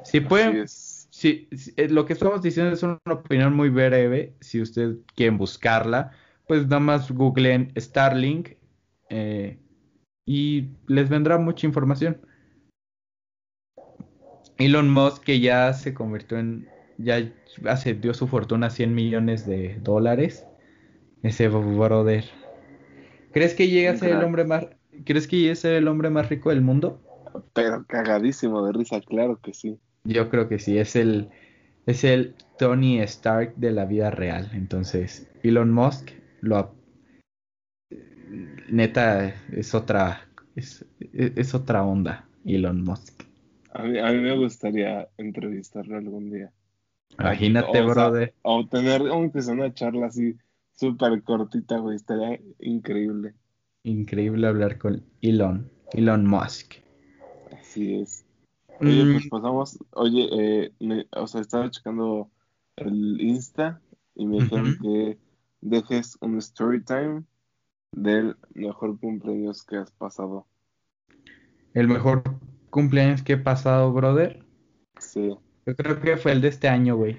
[0.04, 1.48] Si pueden, sí,
[1.78, 4.36] eh, lo que estamos diciendo es una opinión muy breve.
[4.42, 6.12] Si ustedes quieren buscarla,
[6.48, 8.50] pues nada más googleen Starlink
[9.10, 9.60] eh,
[10.26, 12.20] y les vendrá mucha información.
[14.58, 16.68] Elon Musk, que ya se convirtió en,
[16.98, 17.32] ya
[17.66, 20.46] ascendió su fortuna a 100 millones de dólares.
[21.24, 22.26] Ese brother.
[23.32, 24.68] ¿Crees que llegue a ser el hombre más,
[25.06, 27.02] ¿crees que llegue a ser el hombre más rico del mundo?
[27.54, 29.80] Pero cagadísimo de risa, claro que sí.
[30.04, 31.30] Yo creo que sí, es el,
[31.86, 34.52] es el Tony Stark de la vida real.
[34.54, 36.12] Entonces, Elon Musk
[36.42, 36.76] lo
[38.70, 43.24] neta es otra es, es- otra onda, Elon Musk.
[43.72, 46.52] A mí, a mí me gustaría entrevistarlo algún día.
[47.18, 48.34] Imagínate, O sea, brother.
[48.44, 50.36] O tener, aunque sea una charla así
[50.74, 53.36] súper cortita, güey, estaría increíble.
[53.86, 56.74] Increíble hablar con Elon, Elon Musk.
[57.52, 58.26] Así es.
[58.84, 60.30] Oye, Mm, pues pasamos, oye,
[60.66, 62.32] eh, me- o sea, estaba checando
[62.78, 63.82] el Insta
[64.16, 65.20] y me dijeron que
[65.62, 67.26] dejes un story time
[67.92, 70.48] del mejor cumpleaños que has pasado.
[71.76, 72.24] el mejor
[72.72, 74.44] cumpleaños que he pasado, brother.
[75.00, 75.38] Sí.
[75.66, 77.18] Yo creo que fue el de este año, güey.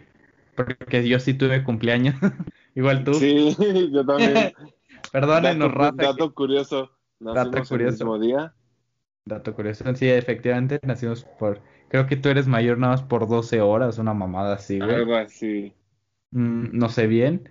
[0.57, 2.15] Porque yo sí tuve cumpleaños.
[2.75, 3.15] Igual tú.
[3.15, 3.57] Sí,
[3.93, 4.53] yo también.
[5.13, 8.05] Perdónenos, Dato, que- dato curioso, nacimos el curioso.
[8.05, 8.55] mismo día.
[9.27, 9.85] Dato curioso.
[9.95, 11.61] Sí, efectivamente, nacimos por.
[11.89, 14.95] Creo que tú eres mayor nada más por 12 horas, una mamada así, güey.
[14.97, 15.73] Algo así.
[16.33, 17.49] Mm, no sé bien.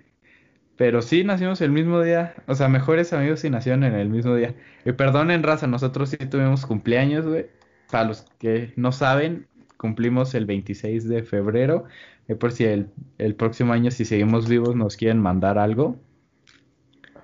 [0.76, 2.36] Pero sí nacimos el mismo día.
[2.47, 4.55] O sea, mejores amigos sí nacieron en el mismo día.
[4.86, 7.47] Y perdonen, raza, nosotros sí tuvimos cumpleaños, güey.
[7.91, 9.47] Para los que no saben,
[9.84, 11.84] cumplimos el 26 de febrero.
[12.30, 15.98] Y por si el, el próximo año, si seguimos vivos, nos quieren mandar algo.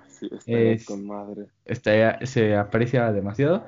[0.08, 1.46] Sí, estaría Es- con madre.
[1.64, 3.66] Está, se aprecia demasiado.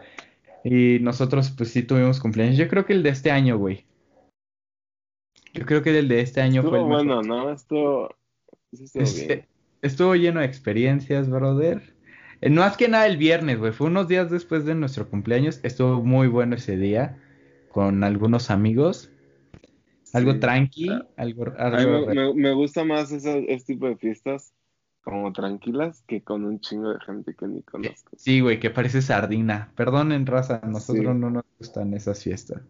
[0.62, 2.58] Y nosotros, pues sí tuvimos cumpleaños.
[2.58, 3.86] Yo creo que el de este año, güey.
[5.54, 7.06] Yo creo que el de este año fue Estuvo el mejor.
[7.06, 7.50] bueno, ¿no?
[7.50, 8.14] Estuvo,
[8.74, 9.46] sí estuvo Este, bien.
[9.80, 11.94] estuvo lleno de experiencias, brother.
[12.42, 13.72] Eh, no más que nada el viernes, güey.
[13.72, 15.60] Fue unos días después de nuestro cumpleaños.
[15.62, 17.18] Estuvo muy bueno ese día.
[17.72, 19.10] Con algunos amigos.
[20.12, 20.40] Algo Sí.
[20.40, 20.88] tranqui.
[20.90, 24.52] Ah, Algo, algo me, me- me gusta más ese tipo de fiestas
[25.02, 28.10] como tranquilas que con un chingo de gente que ni conozco.
[28.16, 29.72] Sí, güey, que parece sardina.
[29.74, 32.62] Perdonen, raza, a nosotros no nos gustan esas fiestas.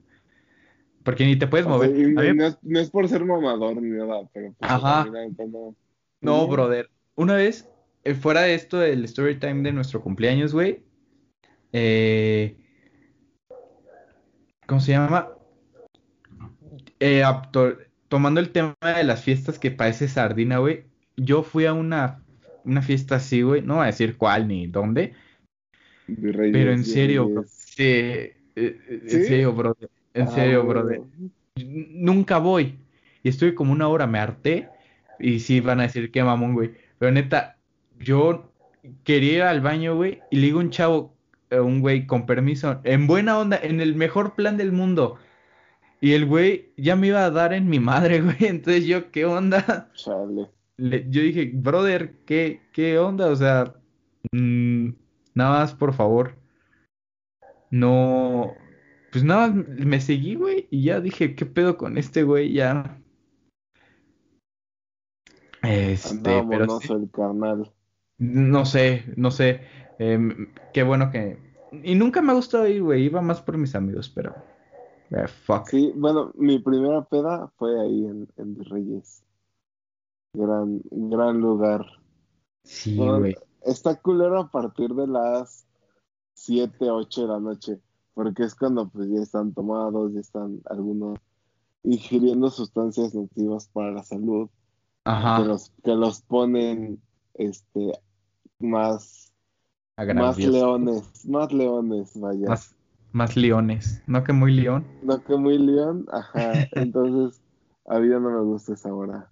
[1.05, 1.91] Porque ni te puedes mover.
[2.63, 5.05] no, es, por ser mamador ni nada, pero pues, Ajá.
[5.37, 5.75] no.
[6.21, 6.89] No, brother.
[7.17, 7.69] Una vez,
[8.05, 10.85] eh, fuera de esto del story time de nuestro cumpleaños, güey.
[11.73, 12.57] Eh,
[14.67, 15.29] ¿Cómo se llama?
[17.01, 17.23] Eh,
[18.09, 20.85] tomando el tema de las fiestas que parece sardina, güey.
[21.17, 22.23] Yo fui a una,
[22.65, 23.63] una fiesta así, güey.
[23.63, 25.15] No voy a decir cuál ni dónde.
[26.07, 29.91] pero en serio, sí, eh, en serio, brother.
[30.15, 31.01] En serio, brother.
[31.57, 32.79] Nunca voy.
[33.23, 34.69] Y estoy como una hora, me harté.
[35.19, 36.73] Y sí van a decir que mamón, güey.
[36.99, 37.57] Pero neta,
[37.99, 38.53] yo
[39.05, 40.21] quería ir al baño, güey.
[40.31, 41.12] Y le digo a un chavo, eh,
[41.61, 45.19] un güey, con permiso, en buena onda, en el mejor plan del mundo.
[46.01, 48.37] Y el güey ya me iba a dar en mi madre, güey.
[48.41, 49.91] Entonces yo, ¿qué onda?
[49.95, 50.49] Chale.
[50.77, 53.27] yo dije, brother, ¿qué, qué onda?
[53.27, 53.75] O sea,
[54.33, 54.91] mm,
[55.35, 56.35] nada más, por favor.
[57.71, 58.53] No,
[59.13, 62.53] pues nada, me seguí, güey, y ya dije, ¿qué pedo con este güey?
[62.53, 62.99] Ya.
[65.63, 67.73] Este, pero el carnal.
[68.19, 69.61] No sé, no sé.
[69.99, 71.39] Em, qué bueno que.
[71.83, 73.05] Y nunca me ha gustado ir, güey.
[73.05, 74.35] Iba más por mis amigos, pero.
[75.11, 75.69] Eh, fuck.
[75.69, 79.23] Sí, bueno, mi primera peda fue ahí en, en Reyes.
[80.35, 81.85] Gran, gran lugar.
[82.65, 83.37] Sí, güey.
[83.63, 85.67] Está culero a partir de las
[86.35, 87.81] 7, 8 de la noche
[88.15, 91.19] porque es cuando pues ya están tomados, ya están algunos
[91.83, 94.49] ingiriendo sustancias nocivas para la salud,
[95.05, 95.39] Ajá.
[95.39, 97.03] Que, los, que los ponen
[97.35, 97.93] este
[98.59, 99.32] más
[100.15, 102.49] más leones, más leones, vaya.
[102.49, 102.75] Más,
[103.13, 104.87] más leones, no que muy león.
[105.03, 106.53] No que muy león, ajá.
[106.73, 107.41] Entonces,
[107.87, 109.31] a mí no me gusta esa hora.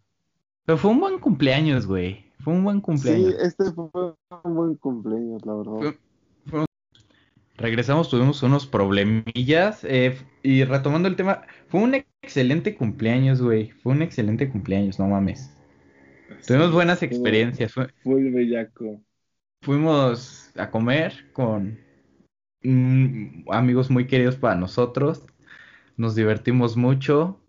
[0.67, 2.25] Pero fue un buen cumpleaños, güey.
[2.41, 3.31] Fue un buen cumpleaños.
[3.31, 5.95] Sí, este fue un buen cumpleaños, la verdad.
[7.57, 9.85] Regresamos, tuvimos unos problemillas.
[9.85, 13.71] Eh, y retomando el tema, fue un excelente cumpleaños, güey.
[13.83, 15.55] Fue un excelente cumpleaños, no mames.
[16.47, 17.73] Tuvimos buenas experiencias.
[17.73, 19.03] Fue, fue bellaco.
[19.61, 21.79] Fuimos a comer con
[22.63, 25.25] mm, amigos muy queridos para nosotros.
[25.97, 27.41] Nos divertimos mucho.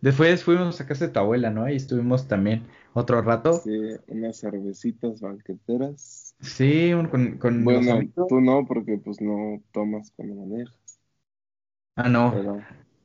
[0.00, 1.64] Después fuimos a casa de tu abuela, ¿no?
[1.64, 3.62] Ahí estuvimos también otro rato.
[3.62, 3.70] Sí,
[4.08, 6.34] unas cervecitas banqueteras.
[6.40, 10.74] Sí, con, con Bueno, tú no, porque pues no tomas cuando manejas.
[11.96, 12.34] Ah, no.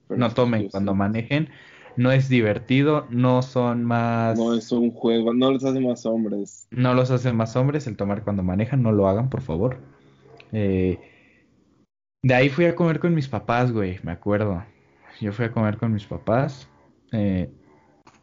[0.10, 1.49] no tomen cuando manejen.
[1.98, 4.38] No es divertido, no son más...
[4.38, 6.68] No es un juego, no los hace más hombres.
[6.72, 9.78] No los hace más hombres el tomar cuando manejan, no lo hagan, por favor.
[10.52, 11.00] Eh,
[12.22, 14.64] de ahí fui a comer con mis papás, güey, me acuerdo.
[15.22, 16.68] Yo fui a comer con mis papás.
[17.12, 17.50] Eh,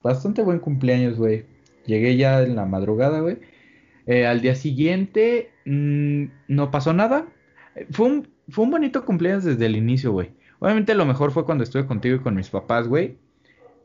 [0.03, 1.47] bastante buen cumpleaños, güey.
[1.87, 3.39] Llegué ya en la madrugada, güey.
[4.07, 7.27] Eh, al día siguiente mm, no pasó nada.
[7.91, 10.31] Fue un, fue un bonito cumpleaños desde el inicio, güey.
[10.59, 13.16] Obviamente lo mejor fue cuando estuve contigo y con mis papás, güey.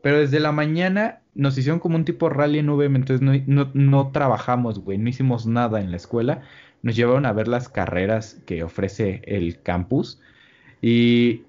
[0.02, 4.10] Pero desde la mañana nos hicieron como un tipo rally en VM, entonces no, no,
[4.10, 4.98] trabajamos, güey.
[4.98, 6.42] No hicimos nada en la escuela.
[6.82, 10.20] Nos llevaron a ver las carreras que ofrece el campus.
[10.82, 11.42] Y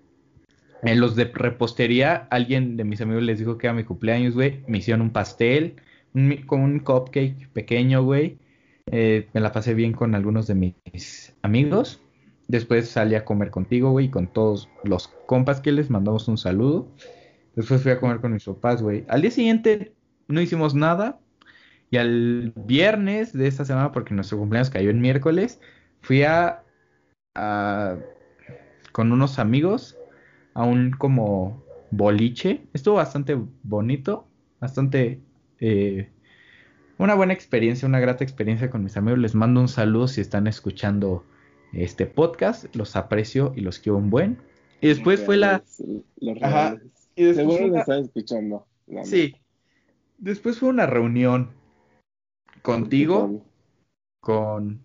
[0.83, 4.61] en los de repostería, alguien de mis amigos les dijo que era mi cumpleaños, güey.
[4.67, 5.75] Me hicieron un pastel,
[6.45, 8.37] con un cupcake pequeño, güey.
[8.91, 12.01] Eh, me la pasé bien con algunos de mis amigos.
[12.47, 16.87] Después salí a comer contigo, güey, con todos los compas que les mandamos un saludo.
[17.59, 19.03] Después fui a comer con mis papás, güey.
[19.09, 19.93] Al día siguiente
[20.29, 21.19] no hicimos nada.
[21.91, 25.59] Y al viernes de esta semana, porque nuestro cumpleaños cayó en miércoles,
[25.99, 26.63] fui a,
[28.93, 29.97] con unos amigos
[30.53, 32.61] a un como boliche.
[32.71, 34.25] Estuvo bastante bonito,
[34.61, 35.19] bastante
[35.59, 36.09] eh,
[36.97, 39.19] una buena experiencia, una grata experiencia con mis amigos.
[39.19, 41.25] Les mando un saludo si están escuchando
[41.73, 42.73] este podcast.
[42.73, 44.37] Los aprecio y los quiero un buen.
[44.79, 45.61] Y después fue la...
[46.41, 46.77] Ajá.
[47.19, 48.65] Y después Seguro lo escuchando.
[49.03, 49.35] sí.
[50.19, 51.49] Después fue una reunión
[52.61, 53.43] contigo,
[54.21, 54.79] con...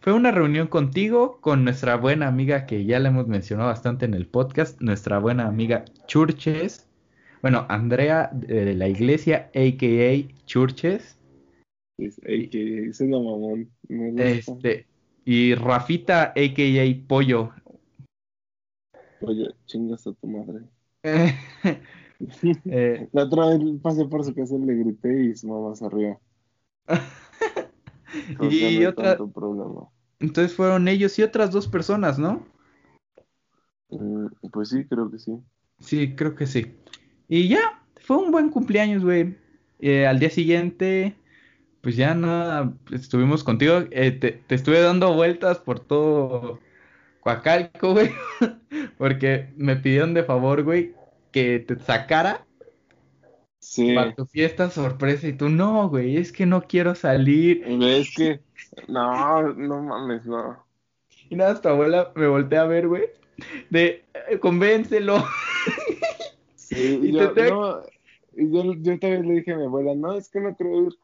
[0.00, 4.12] Fue una reunión contigo, con nuestra buena amiga que ya la hemos mencionado bastante en
[4.12, 6.90] el podcast, nuestra buena amiga Churches.
[7.40, 10.44] Bueno, Andrea de la iglesia, a.k.a.
[10.44, 11.18] Churches.
[11.96, 13.70] Es es una mamón.
[14.18, 14.86] este,
[15.24, 17.08] y Rafita, a.k.a.
[17.08, 17.54] Pollo.
[19.20, 20.60] Pollo, chingas a tu madre.
[22.64, 25.88] eh, la otra vez pasé por su casa y le grité y su mamá se
[25.88, 26.20] rió.
[28.50, 29.18] y otra...
[30.18, 32.46] Entonces fueron ellos y otras dos personas, ¿no?
[33.90, 35.38] Mm, pues sí, creo que sí.
[35.80, 36.74] Sí, creo que sí.
[37.28, 39.36] Y ya, fue un buen cumpleaños, güey.
[39.78, 41.16] Eh, al día siguiente
[41.86, 46.58] pues ya nada, estuvimos contigo, eh, te, te estuve dando vueltas por todo
[47.20, 48.10] Coacalco, güey,
[48.98, 50.95] porque me pidieron de favor, güey,
[51.36, 52.46] que te sacara
[53.58, 57.62] Sí, para tu fiesta sorpresa y tú, no, güey, es que no quiero salir.
[57.66, 58.40] es que,
[58.88, 60.64] no, no mames, no.
[61.28, 63.10] Y nada, tu abuela me voltea a ver, güey,
[63.68, 65.22] de, eh, convéncelo.
[66.54, 67.82] Sí, Y yo, te no,
[68.34, 70.94] y yo, yo también le dije a mi abuela, no, es que no creo ir.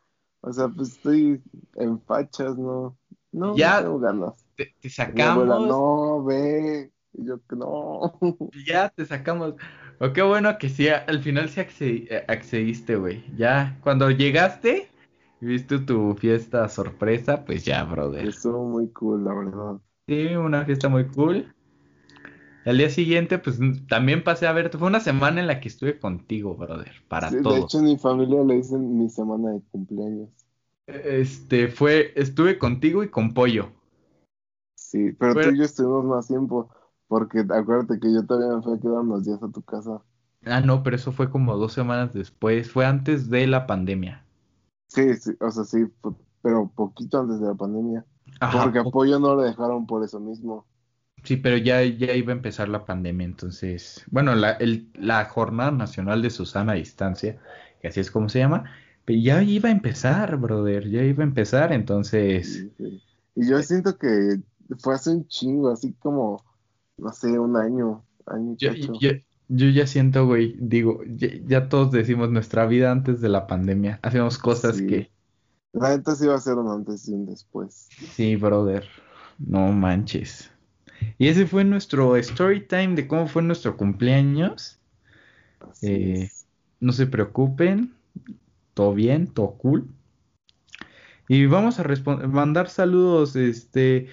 [0.41, 1.43] O sea, pues estoy
[1.77, 2.97] en fachas, no,
[3.33, 3.81] no, Ya.
[3.81, 4.47] no tengo ganas.
[4.57, 6.91] Te, te Y mi abuela, sacamos, no, ve.
[7.13, 8.19] Y yo, que no.
[8.67, 9.55] ya te sacamos.
[10.03, 13.23] O qué bueno que sí, al final sí accedi- eh, accediste, güey.
[13.37, 14.89] Ya, cuando llegaste
[15.41, 18.27] y viste tu fiesta sorpresa, pues ya, brother.
[18.27, 19.81] Estuvo muy cool, la verdad.
[20.09, 21.55] Sí, una fiesta muy cool.
[22.65, 24.77] Al día siguiente, pues también pasé a verte.
[24.77, 27.57] Fue una semana en la que estuve contigo, brother, para Sí, de todo.
[27.59, 30.31] hecho, en mi familia le dicen mi semana de cumpleaños.
[30.89, 33.71] Este, fue, estuve contigo y con Pollo.
[34.75, 36.69] Sí, pero Pero- tú y yo estuvimos más tiempo,
[37.13, 40.03] porque acuérdate que yo todavía me fui a quedar unos días a tu casa.
[40.47, 42.71] Ah, no, pero eso fue como dos semanas después.
[42.71, 44.25] Fue antes de la pandemia.
[44.89, 45.79] Sí, sí, o sea, sí,
[46.43, 48.07] pero poquito antes de la pandemia.
[48.41, 50.67] Ajá, Porque a po- Pollo no lo dejaron por eso mismo.
[51.25, 55.71] sí, pero ya, ya iba a empezar la pandemia, entonces, bueno, la, el- la Jornada
[55.71, 57.39] Nacional de Susana a Distancia,
[57.81, 58.73] que así es como se llama,
[59.05, 63.03] pero ya iba a empezar, brother, ya iba a empezar, entonces, Sí, sí.
[63.35, 64.41] Y yo siento que
[64.81, 66.45] fue hace un chingo, así como,
[67.03, 69.11] no sé, un año, año y yo, yo,
[69.49, 73.99] yo ya siento, güey, digo, ya, ya todos decimos nuestra vida antes de la pandemia,
[74.03, 74.87] hacíamos cosas Sí.
[74.87, 75.11] que,
[75.73, 77.89] La neta sí iba a ser un antes y un después.
[78.15, 78.87] sí, brother,
[79.39, 80.51] no manches.
[81.19, 84.79] Y ese fue nuestro story time de cómo fue nuestro cumpleaños.
[85.83, 86.31] Eh.
[86.79, 87.95] No se preocupen,
[88.75, 89.89] todo bien, todo cool.
[91.29, 91.85] Y vamos a
[92.29, 94.09] mandar saludos, este,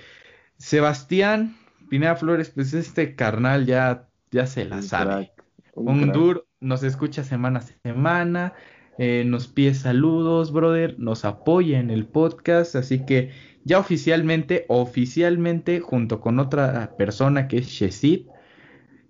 [0.58, 1.56] Sebastián
[1.90, 5.32] Pineda Flores, pues este carnal ya, ya se la Un sabe.
[5.34, 5.44] crack,
[5.76, 8.54] un Un duro, nos escucha semana a semana,
[8.98, 13.32] eh, nos pide saludos, brother, nos apoya en el podcast, así que
[13.64, 18.28] ya oficialmente, oficialmente, junto con otra persona que es Shesid,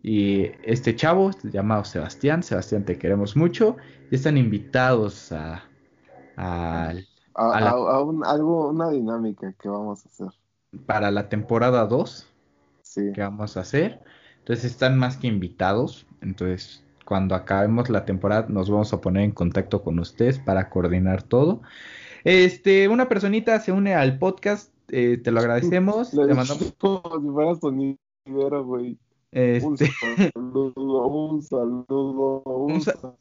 [0.01, 3.77] y este chavo llamado Sebastián, Sebastián te queremos mucho,
[4.09, 5.63] ya están invitados a,
[6.37, 6.93] a-
[7.35, 10.27] A, a la- a- a un- algo, una dinámica que vamos a hacer.
[10.85, 12.27] para la temporada 2
[12.89, 13.11] Sí.
[13.13, 13.99] que vamos a hacer.
[14.39, 16.07] Entonces están más que invitados.
[16.21, 21.21] Entonces, cuando acabemos la temporada, nos vamos a poner en contacto con ustedes para coordinar
[21.21, 21.61] todo.
[22.23, 26.13] Este, una personita se une al podcast, eh, te lo agradecemos.
[26.15, 28.97] Lo Te mandamos, como si fuera sonidero, güey.
[29.31, 29.89] Un este,
[30.33, 33.15] saludo, un saludo, un, Un sa-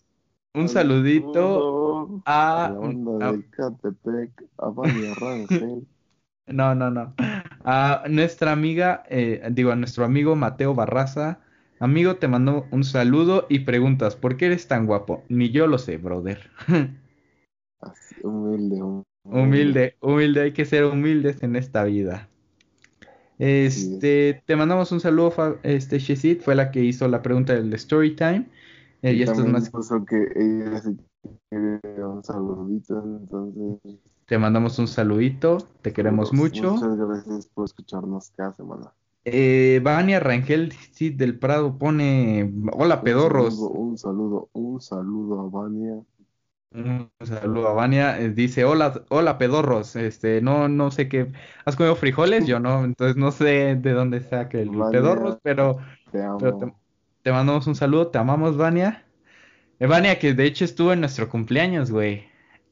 [0.54, 4.70] un saludito saludo a, a la banda a- de Catepec, a
[5.20, 5.86] Rangel.
[6.46, 7.14] no, no, no,
[7.64, 11.40] a nuestra amiga, eh, digo, a nuestro amigo Mateo Barraza.
[11.80, 15.22] Amigo, te mando un saludo y preguntas, ¿por qué eres tan guapo?
[15.28, 16.50] Ni yo lo sé, brother.
[18.22, 22.28] Humilde, hum- Humilde, humilde, hay que ser humildes en esta vida.
[23.38, 28.16] Este, te mandamos un saludo, este, Shesid, fue la que hizo la pregunta del story
[28.16, 28.46] time.
[29.02, 29.70] Eh, y Y esto es más,
[30.06, 30.96] que ella se
[31.48, 34.00] quiere un saludito, entonces.
[34.28, 36.72] Te mandamos un saludito, te queremos pues, mucho.
[36.72, 38.92] Muchas gracias por escucharnos cada semana.
[39.24, 43.54] Eh, Vania Rangel Cid del Prado pone, hola pedorros.
[43.54, 45.94] Un saludo, un saludo, un saludo a Vania.
[46.74, 51.32] Un saludo a Vania, eh, dice, hola, hola pedorros, este, no, no sé qué,
[51.64, 52.46] ¿has comido frijoles?
[52.46, 55.00] Yo no, entonces no sé de dónde saca el Vania.
[55.00, 55.78] pedorros, pero
[56.12, 56.36] Te amo.
[56.36, 56.74] Pero te,
[57.22, 59.06] te mandamos un saludo, te amamos, Vania.
[59.78, 62.27] Eh, Vania, que de hecho estuvo en nuestro cumpleaños, güey.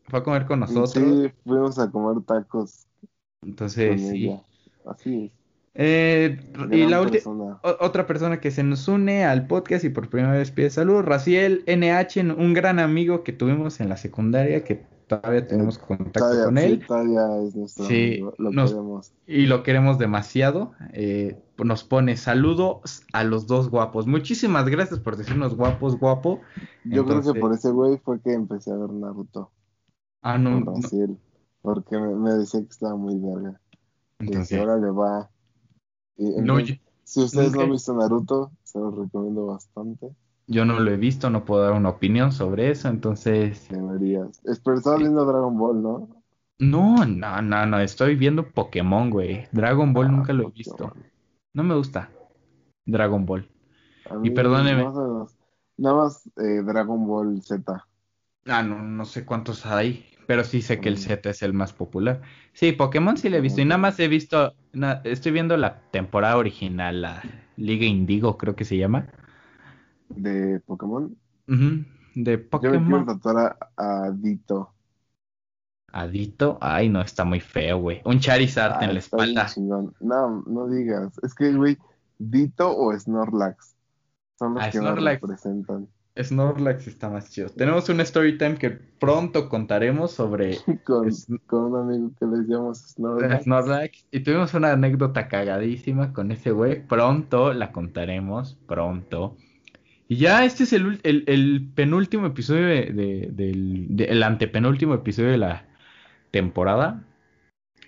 [0.08, 0.92] Fue a comer con nosotros.
[0.92, 2.86] Sí, fuimos a comer tacos
[3.42, 4.26] Entonces, sí.
[4.28, 4.42] ella.
[4.86, 5.32] Así es.
[5.78, 6.40] Eh,
[6.70, 10.50] y la última, otra persona que se nos une al podcast y por primera vez
[10.50, 15.76] pide salud, Raciel NH, un gran amigo que tuvimos en la secundaria, que todavía tenemos
[15.76, 16.86] contacto Todavía, con sí, él.
[16.86, 19.12] todavía es nuestro Sí, amigo, lo nos- queremos.
[19.26, 20.72] Y lo queremos demasiado.
[20.94, 24.06] Eh, nos pone saludos a los dos guapos.
[24.06, 26.40] Muchísimas gracias por decirnos guapos, guapo.
[26.84, 29.50] Yo creo que por ese güey fue que empecé a ver Naruto
[30.28, 30.64] Ah, no,
[31.62, 33.60] porque me, me decía que estaba muy verga.
[34.18, 35.30] Entonces- ahora le va.
[36.16, 36.74] Y No, yo,
[37.04, 40.10] si ustedes no han visto Naruto, se los recomiendo bastante.
[40.48, 43.68] yo no lo he visto, no puedo dar una opinión sobre eso, entonces...
[43.70, 44.40] Deberías.
[44.44, 46.08] Es, pero estabas viendo Dragon Ball, ¿no?
[46.58, 49.46] No, no, no, no, estoy viendo Pokémon, güey.
[49.52, 50.56] Dragon Ball Ah, nunca lo he Pokémon.
[50.56, 50.92] visto.
[51.52, 52.10] No me gusta
[52.84, 53.48] Dragon Ball.
[54.22, 54.84] Y perdóneme.
[54.84, 55.36] más o menos,
[55.76, 57.86] nada más eh, Dragon Ball Z.
[58.46, 60.98] Ah, no, no sé cuántos hay, Pero sí sé que el.
[60.98, 62.22] Z es el más popular.
[62.52, 63.60] Sí, Pokémon sí le he visto.
[63.60, 64.54] Y nada más he visto.
[64.72, 67.22] na- estoy viendo la temporada original, la
[67.56, 69.08] Liga Indigo, creo que se llama.
[70.08, 71.16] De Pokémon.
[72.16, 73.06] De Yo me quiero Pokémon.
[73.06, 74.74] tatuar a, a Dito.
[75.92, 76.58] Adito.
[76.60, 78.00] Ay, no, está muy feo, güey.
[78.04, 79.48] Un Charizard Ah, en la está bien espalda.
[80.00, 81.12] No, no digas.
[81.22, 81.78] Es que, güey,
[82.18, 83.76] Dito o Snorlax
[84.38, 84.82] son los Ah, que Snorlax.
[84.82, 85.88] me representan.
[86.18, 87.48] Snorlax está más chido.
[87.50, 92.46] Tenemos un story time que pronto contaremos sobre Con, Es- con un amigo que les
[92.48, 93.42] llamamos Snorlax.
[93.44, 94.06] Snorlax.
[94.10, 96.86] Y tuvimos una anécdota cagadísima con ese güey.
[96.86, 99.36] Pronto la contaremos, pronto.
[100.08, 104.94] Y ya este es el, el- el penúltimo episodio de, de- del de- el antepenúltimo
[104.94, 105.64] episodio de la
[106.30, 107.02] temporada.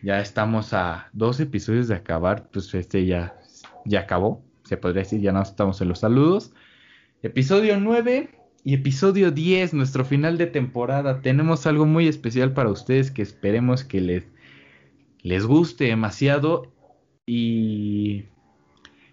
[0.03, 2.49] Ya estamos a dos episodios de acabar.
[2.53, 3.37] Pues este ya,
[3.85, 4.43] ya acabó.
[4.64, 6.53] Se podría decir, ya no estamos en los saludos.
[7.23, 8.31] Episodio 9
[8.64, 11.21] y episodio 10, nuestro final de temporada.
[11.21, 14.25] Tenemos algo muy especial para ustedes que esperemos que les,
[15.23, 16.73] les guste demasiado.
[17.27, 18.25] Y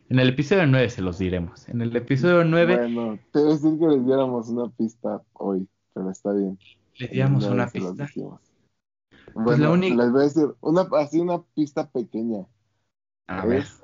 [0.09, 1.67] en el episodio 9 se los diremos.
[1.67, 5.67] En el episodio 9 Bueno, te iba a decir que les diéramos una pista hoy,
[5.93, 6.59] pero está bien.
[6.97, 8.07] les damos Una pista.
[9.33, 12.45] Pues Bueno, la única- les voy a decir una, así una pista pequeña.
[13.27, 13.63] A ver.
[13.63, 13.81] Es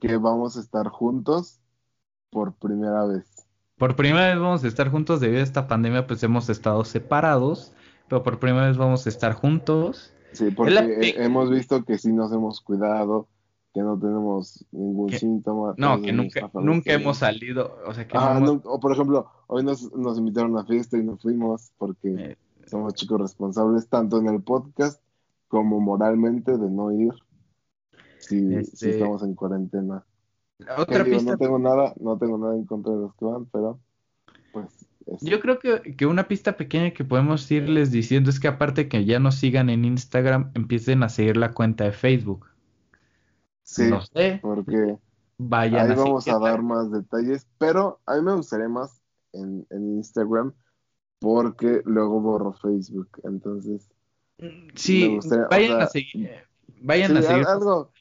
[0.00, 1.60] que vamos a estar juntos
[2.30, 3.31] por primera vez.
[3.82, 7.72] Por primera vez vamos a estar juntos debido a esta pandemia, pues hemos estado separados.
[8.08, 10.12] Pero por primera vez vamos a estar juntos.
[10.30, 13.26] Sí, porque la hemos visto que sí nos hemos cuidado,
[13.74, 15.74] que no tenemos ningún Que- síntoma.
[15.78, 17.76] No, que nunca, nunca hemos salido.
[17.84, 20.64] O sea que Ajá, no hemos- no- o por ejemplo, hoy nos, nos invitaron a
[20.64, 25.02] fiesta y no fuimos porque Eh, somos chicos responsables tanto en el podcast
[25.48, 27.14] como moralmente de no ir
[28.20, 30.04] si, si Este, estamos en cuarentena.
[30.76, 31.32] Otra Que digo, pista.
[31.32, 33.80] no tengo nada, no tengo nada en contra de los que van, pero
[34.52, 34.88] pues.
[35.20, 39.04] Yo creo que, que una pista pequeña que podemos irles diciendo es que aparte que
[39.06, 42.48] ya nos sigan en Instagram, empiecen a seguir la cuenta de Facebook.
[43.62, 44.98] sí, No sé, porque
[45.38, 49.02] vayan ahí vamos a dar más detalles, pero a mí me gustaría más
[49.32, 50.54] en, en Instagram
[51.20, 53.90] porque luego borro Facebook, entonces
[54.74, 56.30] Sí, o vayan sea, a seguir.
[56.80, 57.46] Vayan sí, a seguir.
[57.46, 57.92] algo,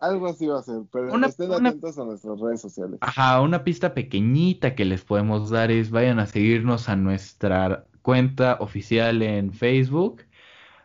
[0.00, 2.98] algo así va a ser, pero Una- estén una- atentos a nuestras redes sociales.
[3.00, 8.56] Ajá, una pista pequeñita que les podemos dar es vayan a seguirnos a nuestra cuenta
[8.60, 10.22] oficial en Facebook.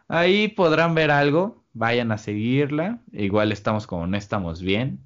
[0.07, 2.99] Ahí podrán ver algo, vayan a seguirla.
[3.11, 4.99] Igual estamos como no estamos bien.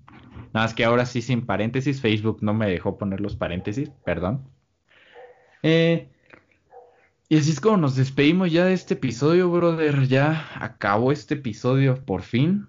[0.53, 4.41] Nada más que ahora sí sin paréntesis, Facebook no me dejó poner los paréntesis, perdón.
[5.63, 6.09] Eh,
[7.29, 10.07] y así es como nos despedimos ya de este episodio, brother.
[10.07, 12.67] Ya acabó este episodio por fin.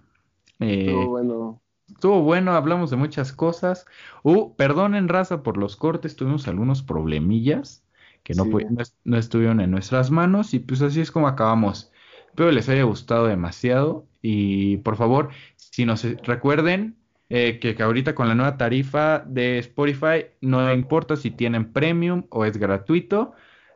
[0.61, 3.86] Eh, Pero bueno, Estuvo bueno, hablamos de muchas cosas.
[4.22, 7.84] Uh, perdonen, raza, por los cortes, tuvimos algunos problemillas
[8.24, 8.50] que no, Sí.
[8.68, 11.92] no, est- no estuvieron en nuestras manos y pues así es como acabamos.
[12.28, 16.98] Espero les haya gustado demasiado y por favor, si nos eh, recuerden
[17.30, 22.24] eh, que, que ahorita con la nueva tarifa de Spotify, no importa si tienen premium
[22.30, 23.32] o es gratuito,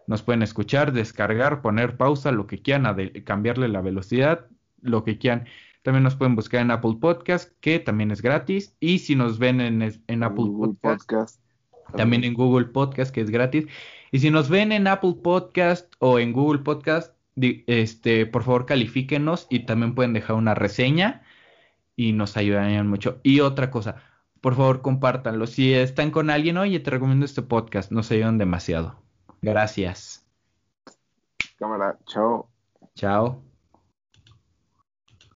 [0.06, 4.48] nos pueden escuchar, descargar, poner pausa, lo que quieran, cambiarle la velocidad,
[4.80, 5.46] lo que quieran.
[5.82, 8.76] También nos pueden buscar en Apple Podcast, que también es gratis.
[8.80, 11.96] Y si nos ven en, en Apple Google Podcast, Podcast.
[11.96, 13.66] también en Google Podcast, que es gratis.
[14.12, 19.46] Y si nos ven en Apple Podcast o en Google Podcast, este, por favor califíquenos
[19.50, 21.22] y también pueden dejar una reseña
[21.96, 23.20] y nos ayudarían mucho.
[23.22, 23.96] Y otra cosa,
[24.40, 25.46] por favor compártanlo.
[25.46, 29.00] Si están con alguien, oye, te recomiendo este podcast, nos ayudan demasiado.
[29.40, 30.26] Gracias.
[31.58, 32.48] Cámara, chao.
[32.94, 33.51] Chao.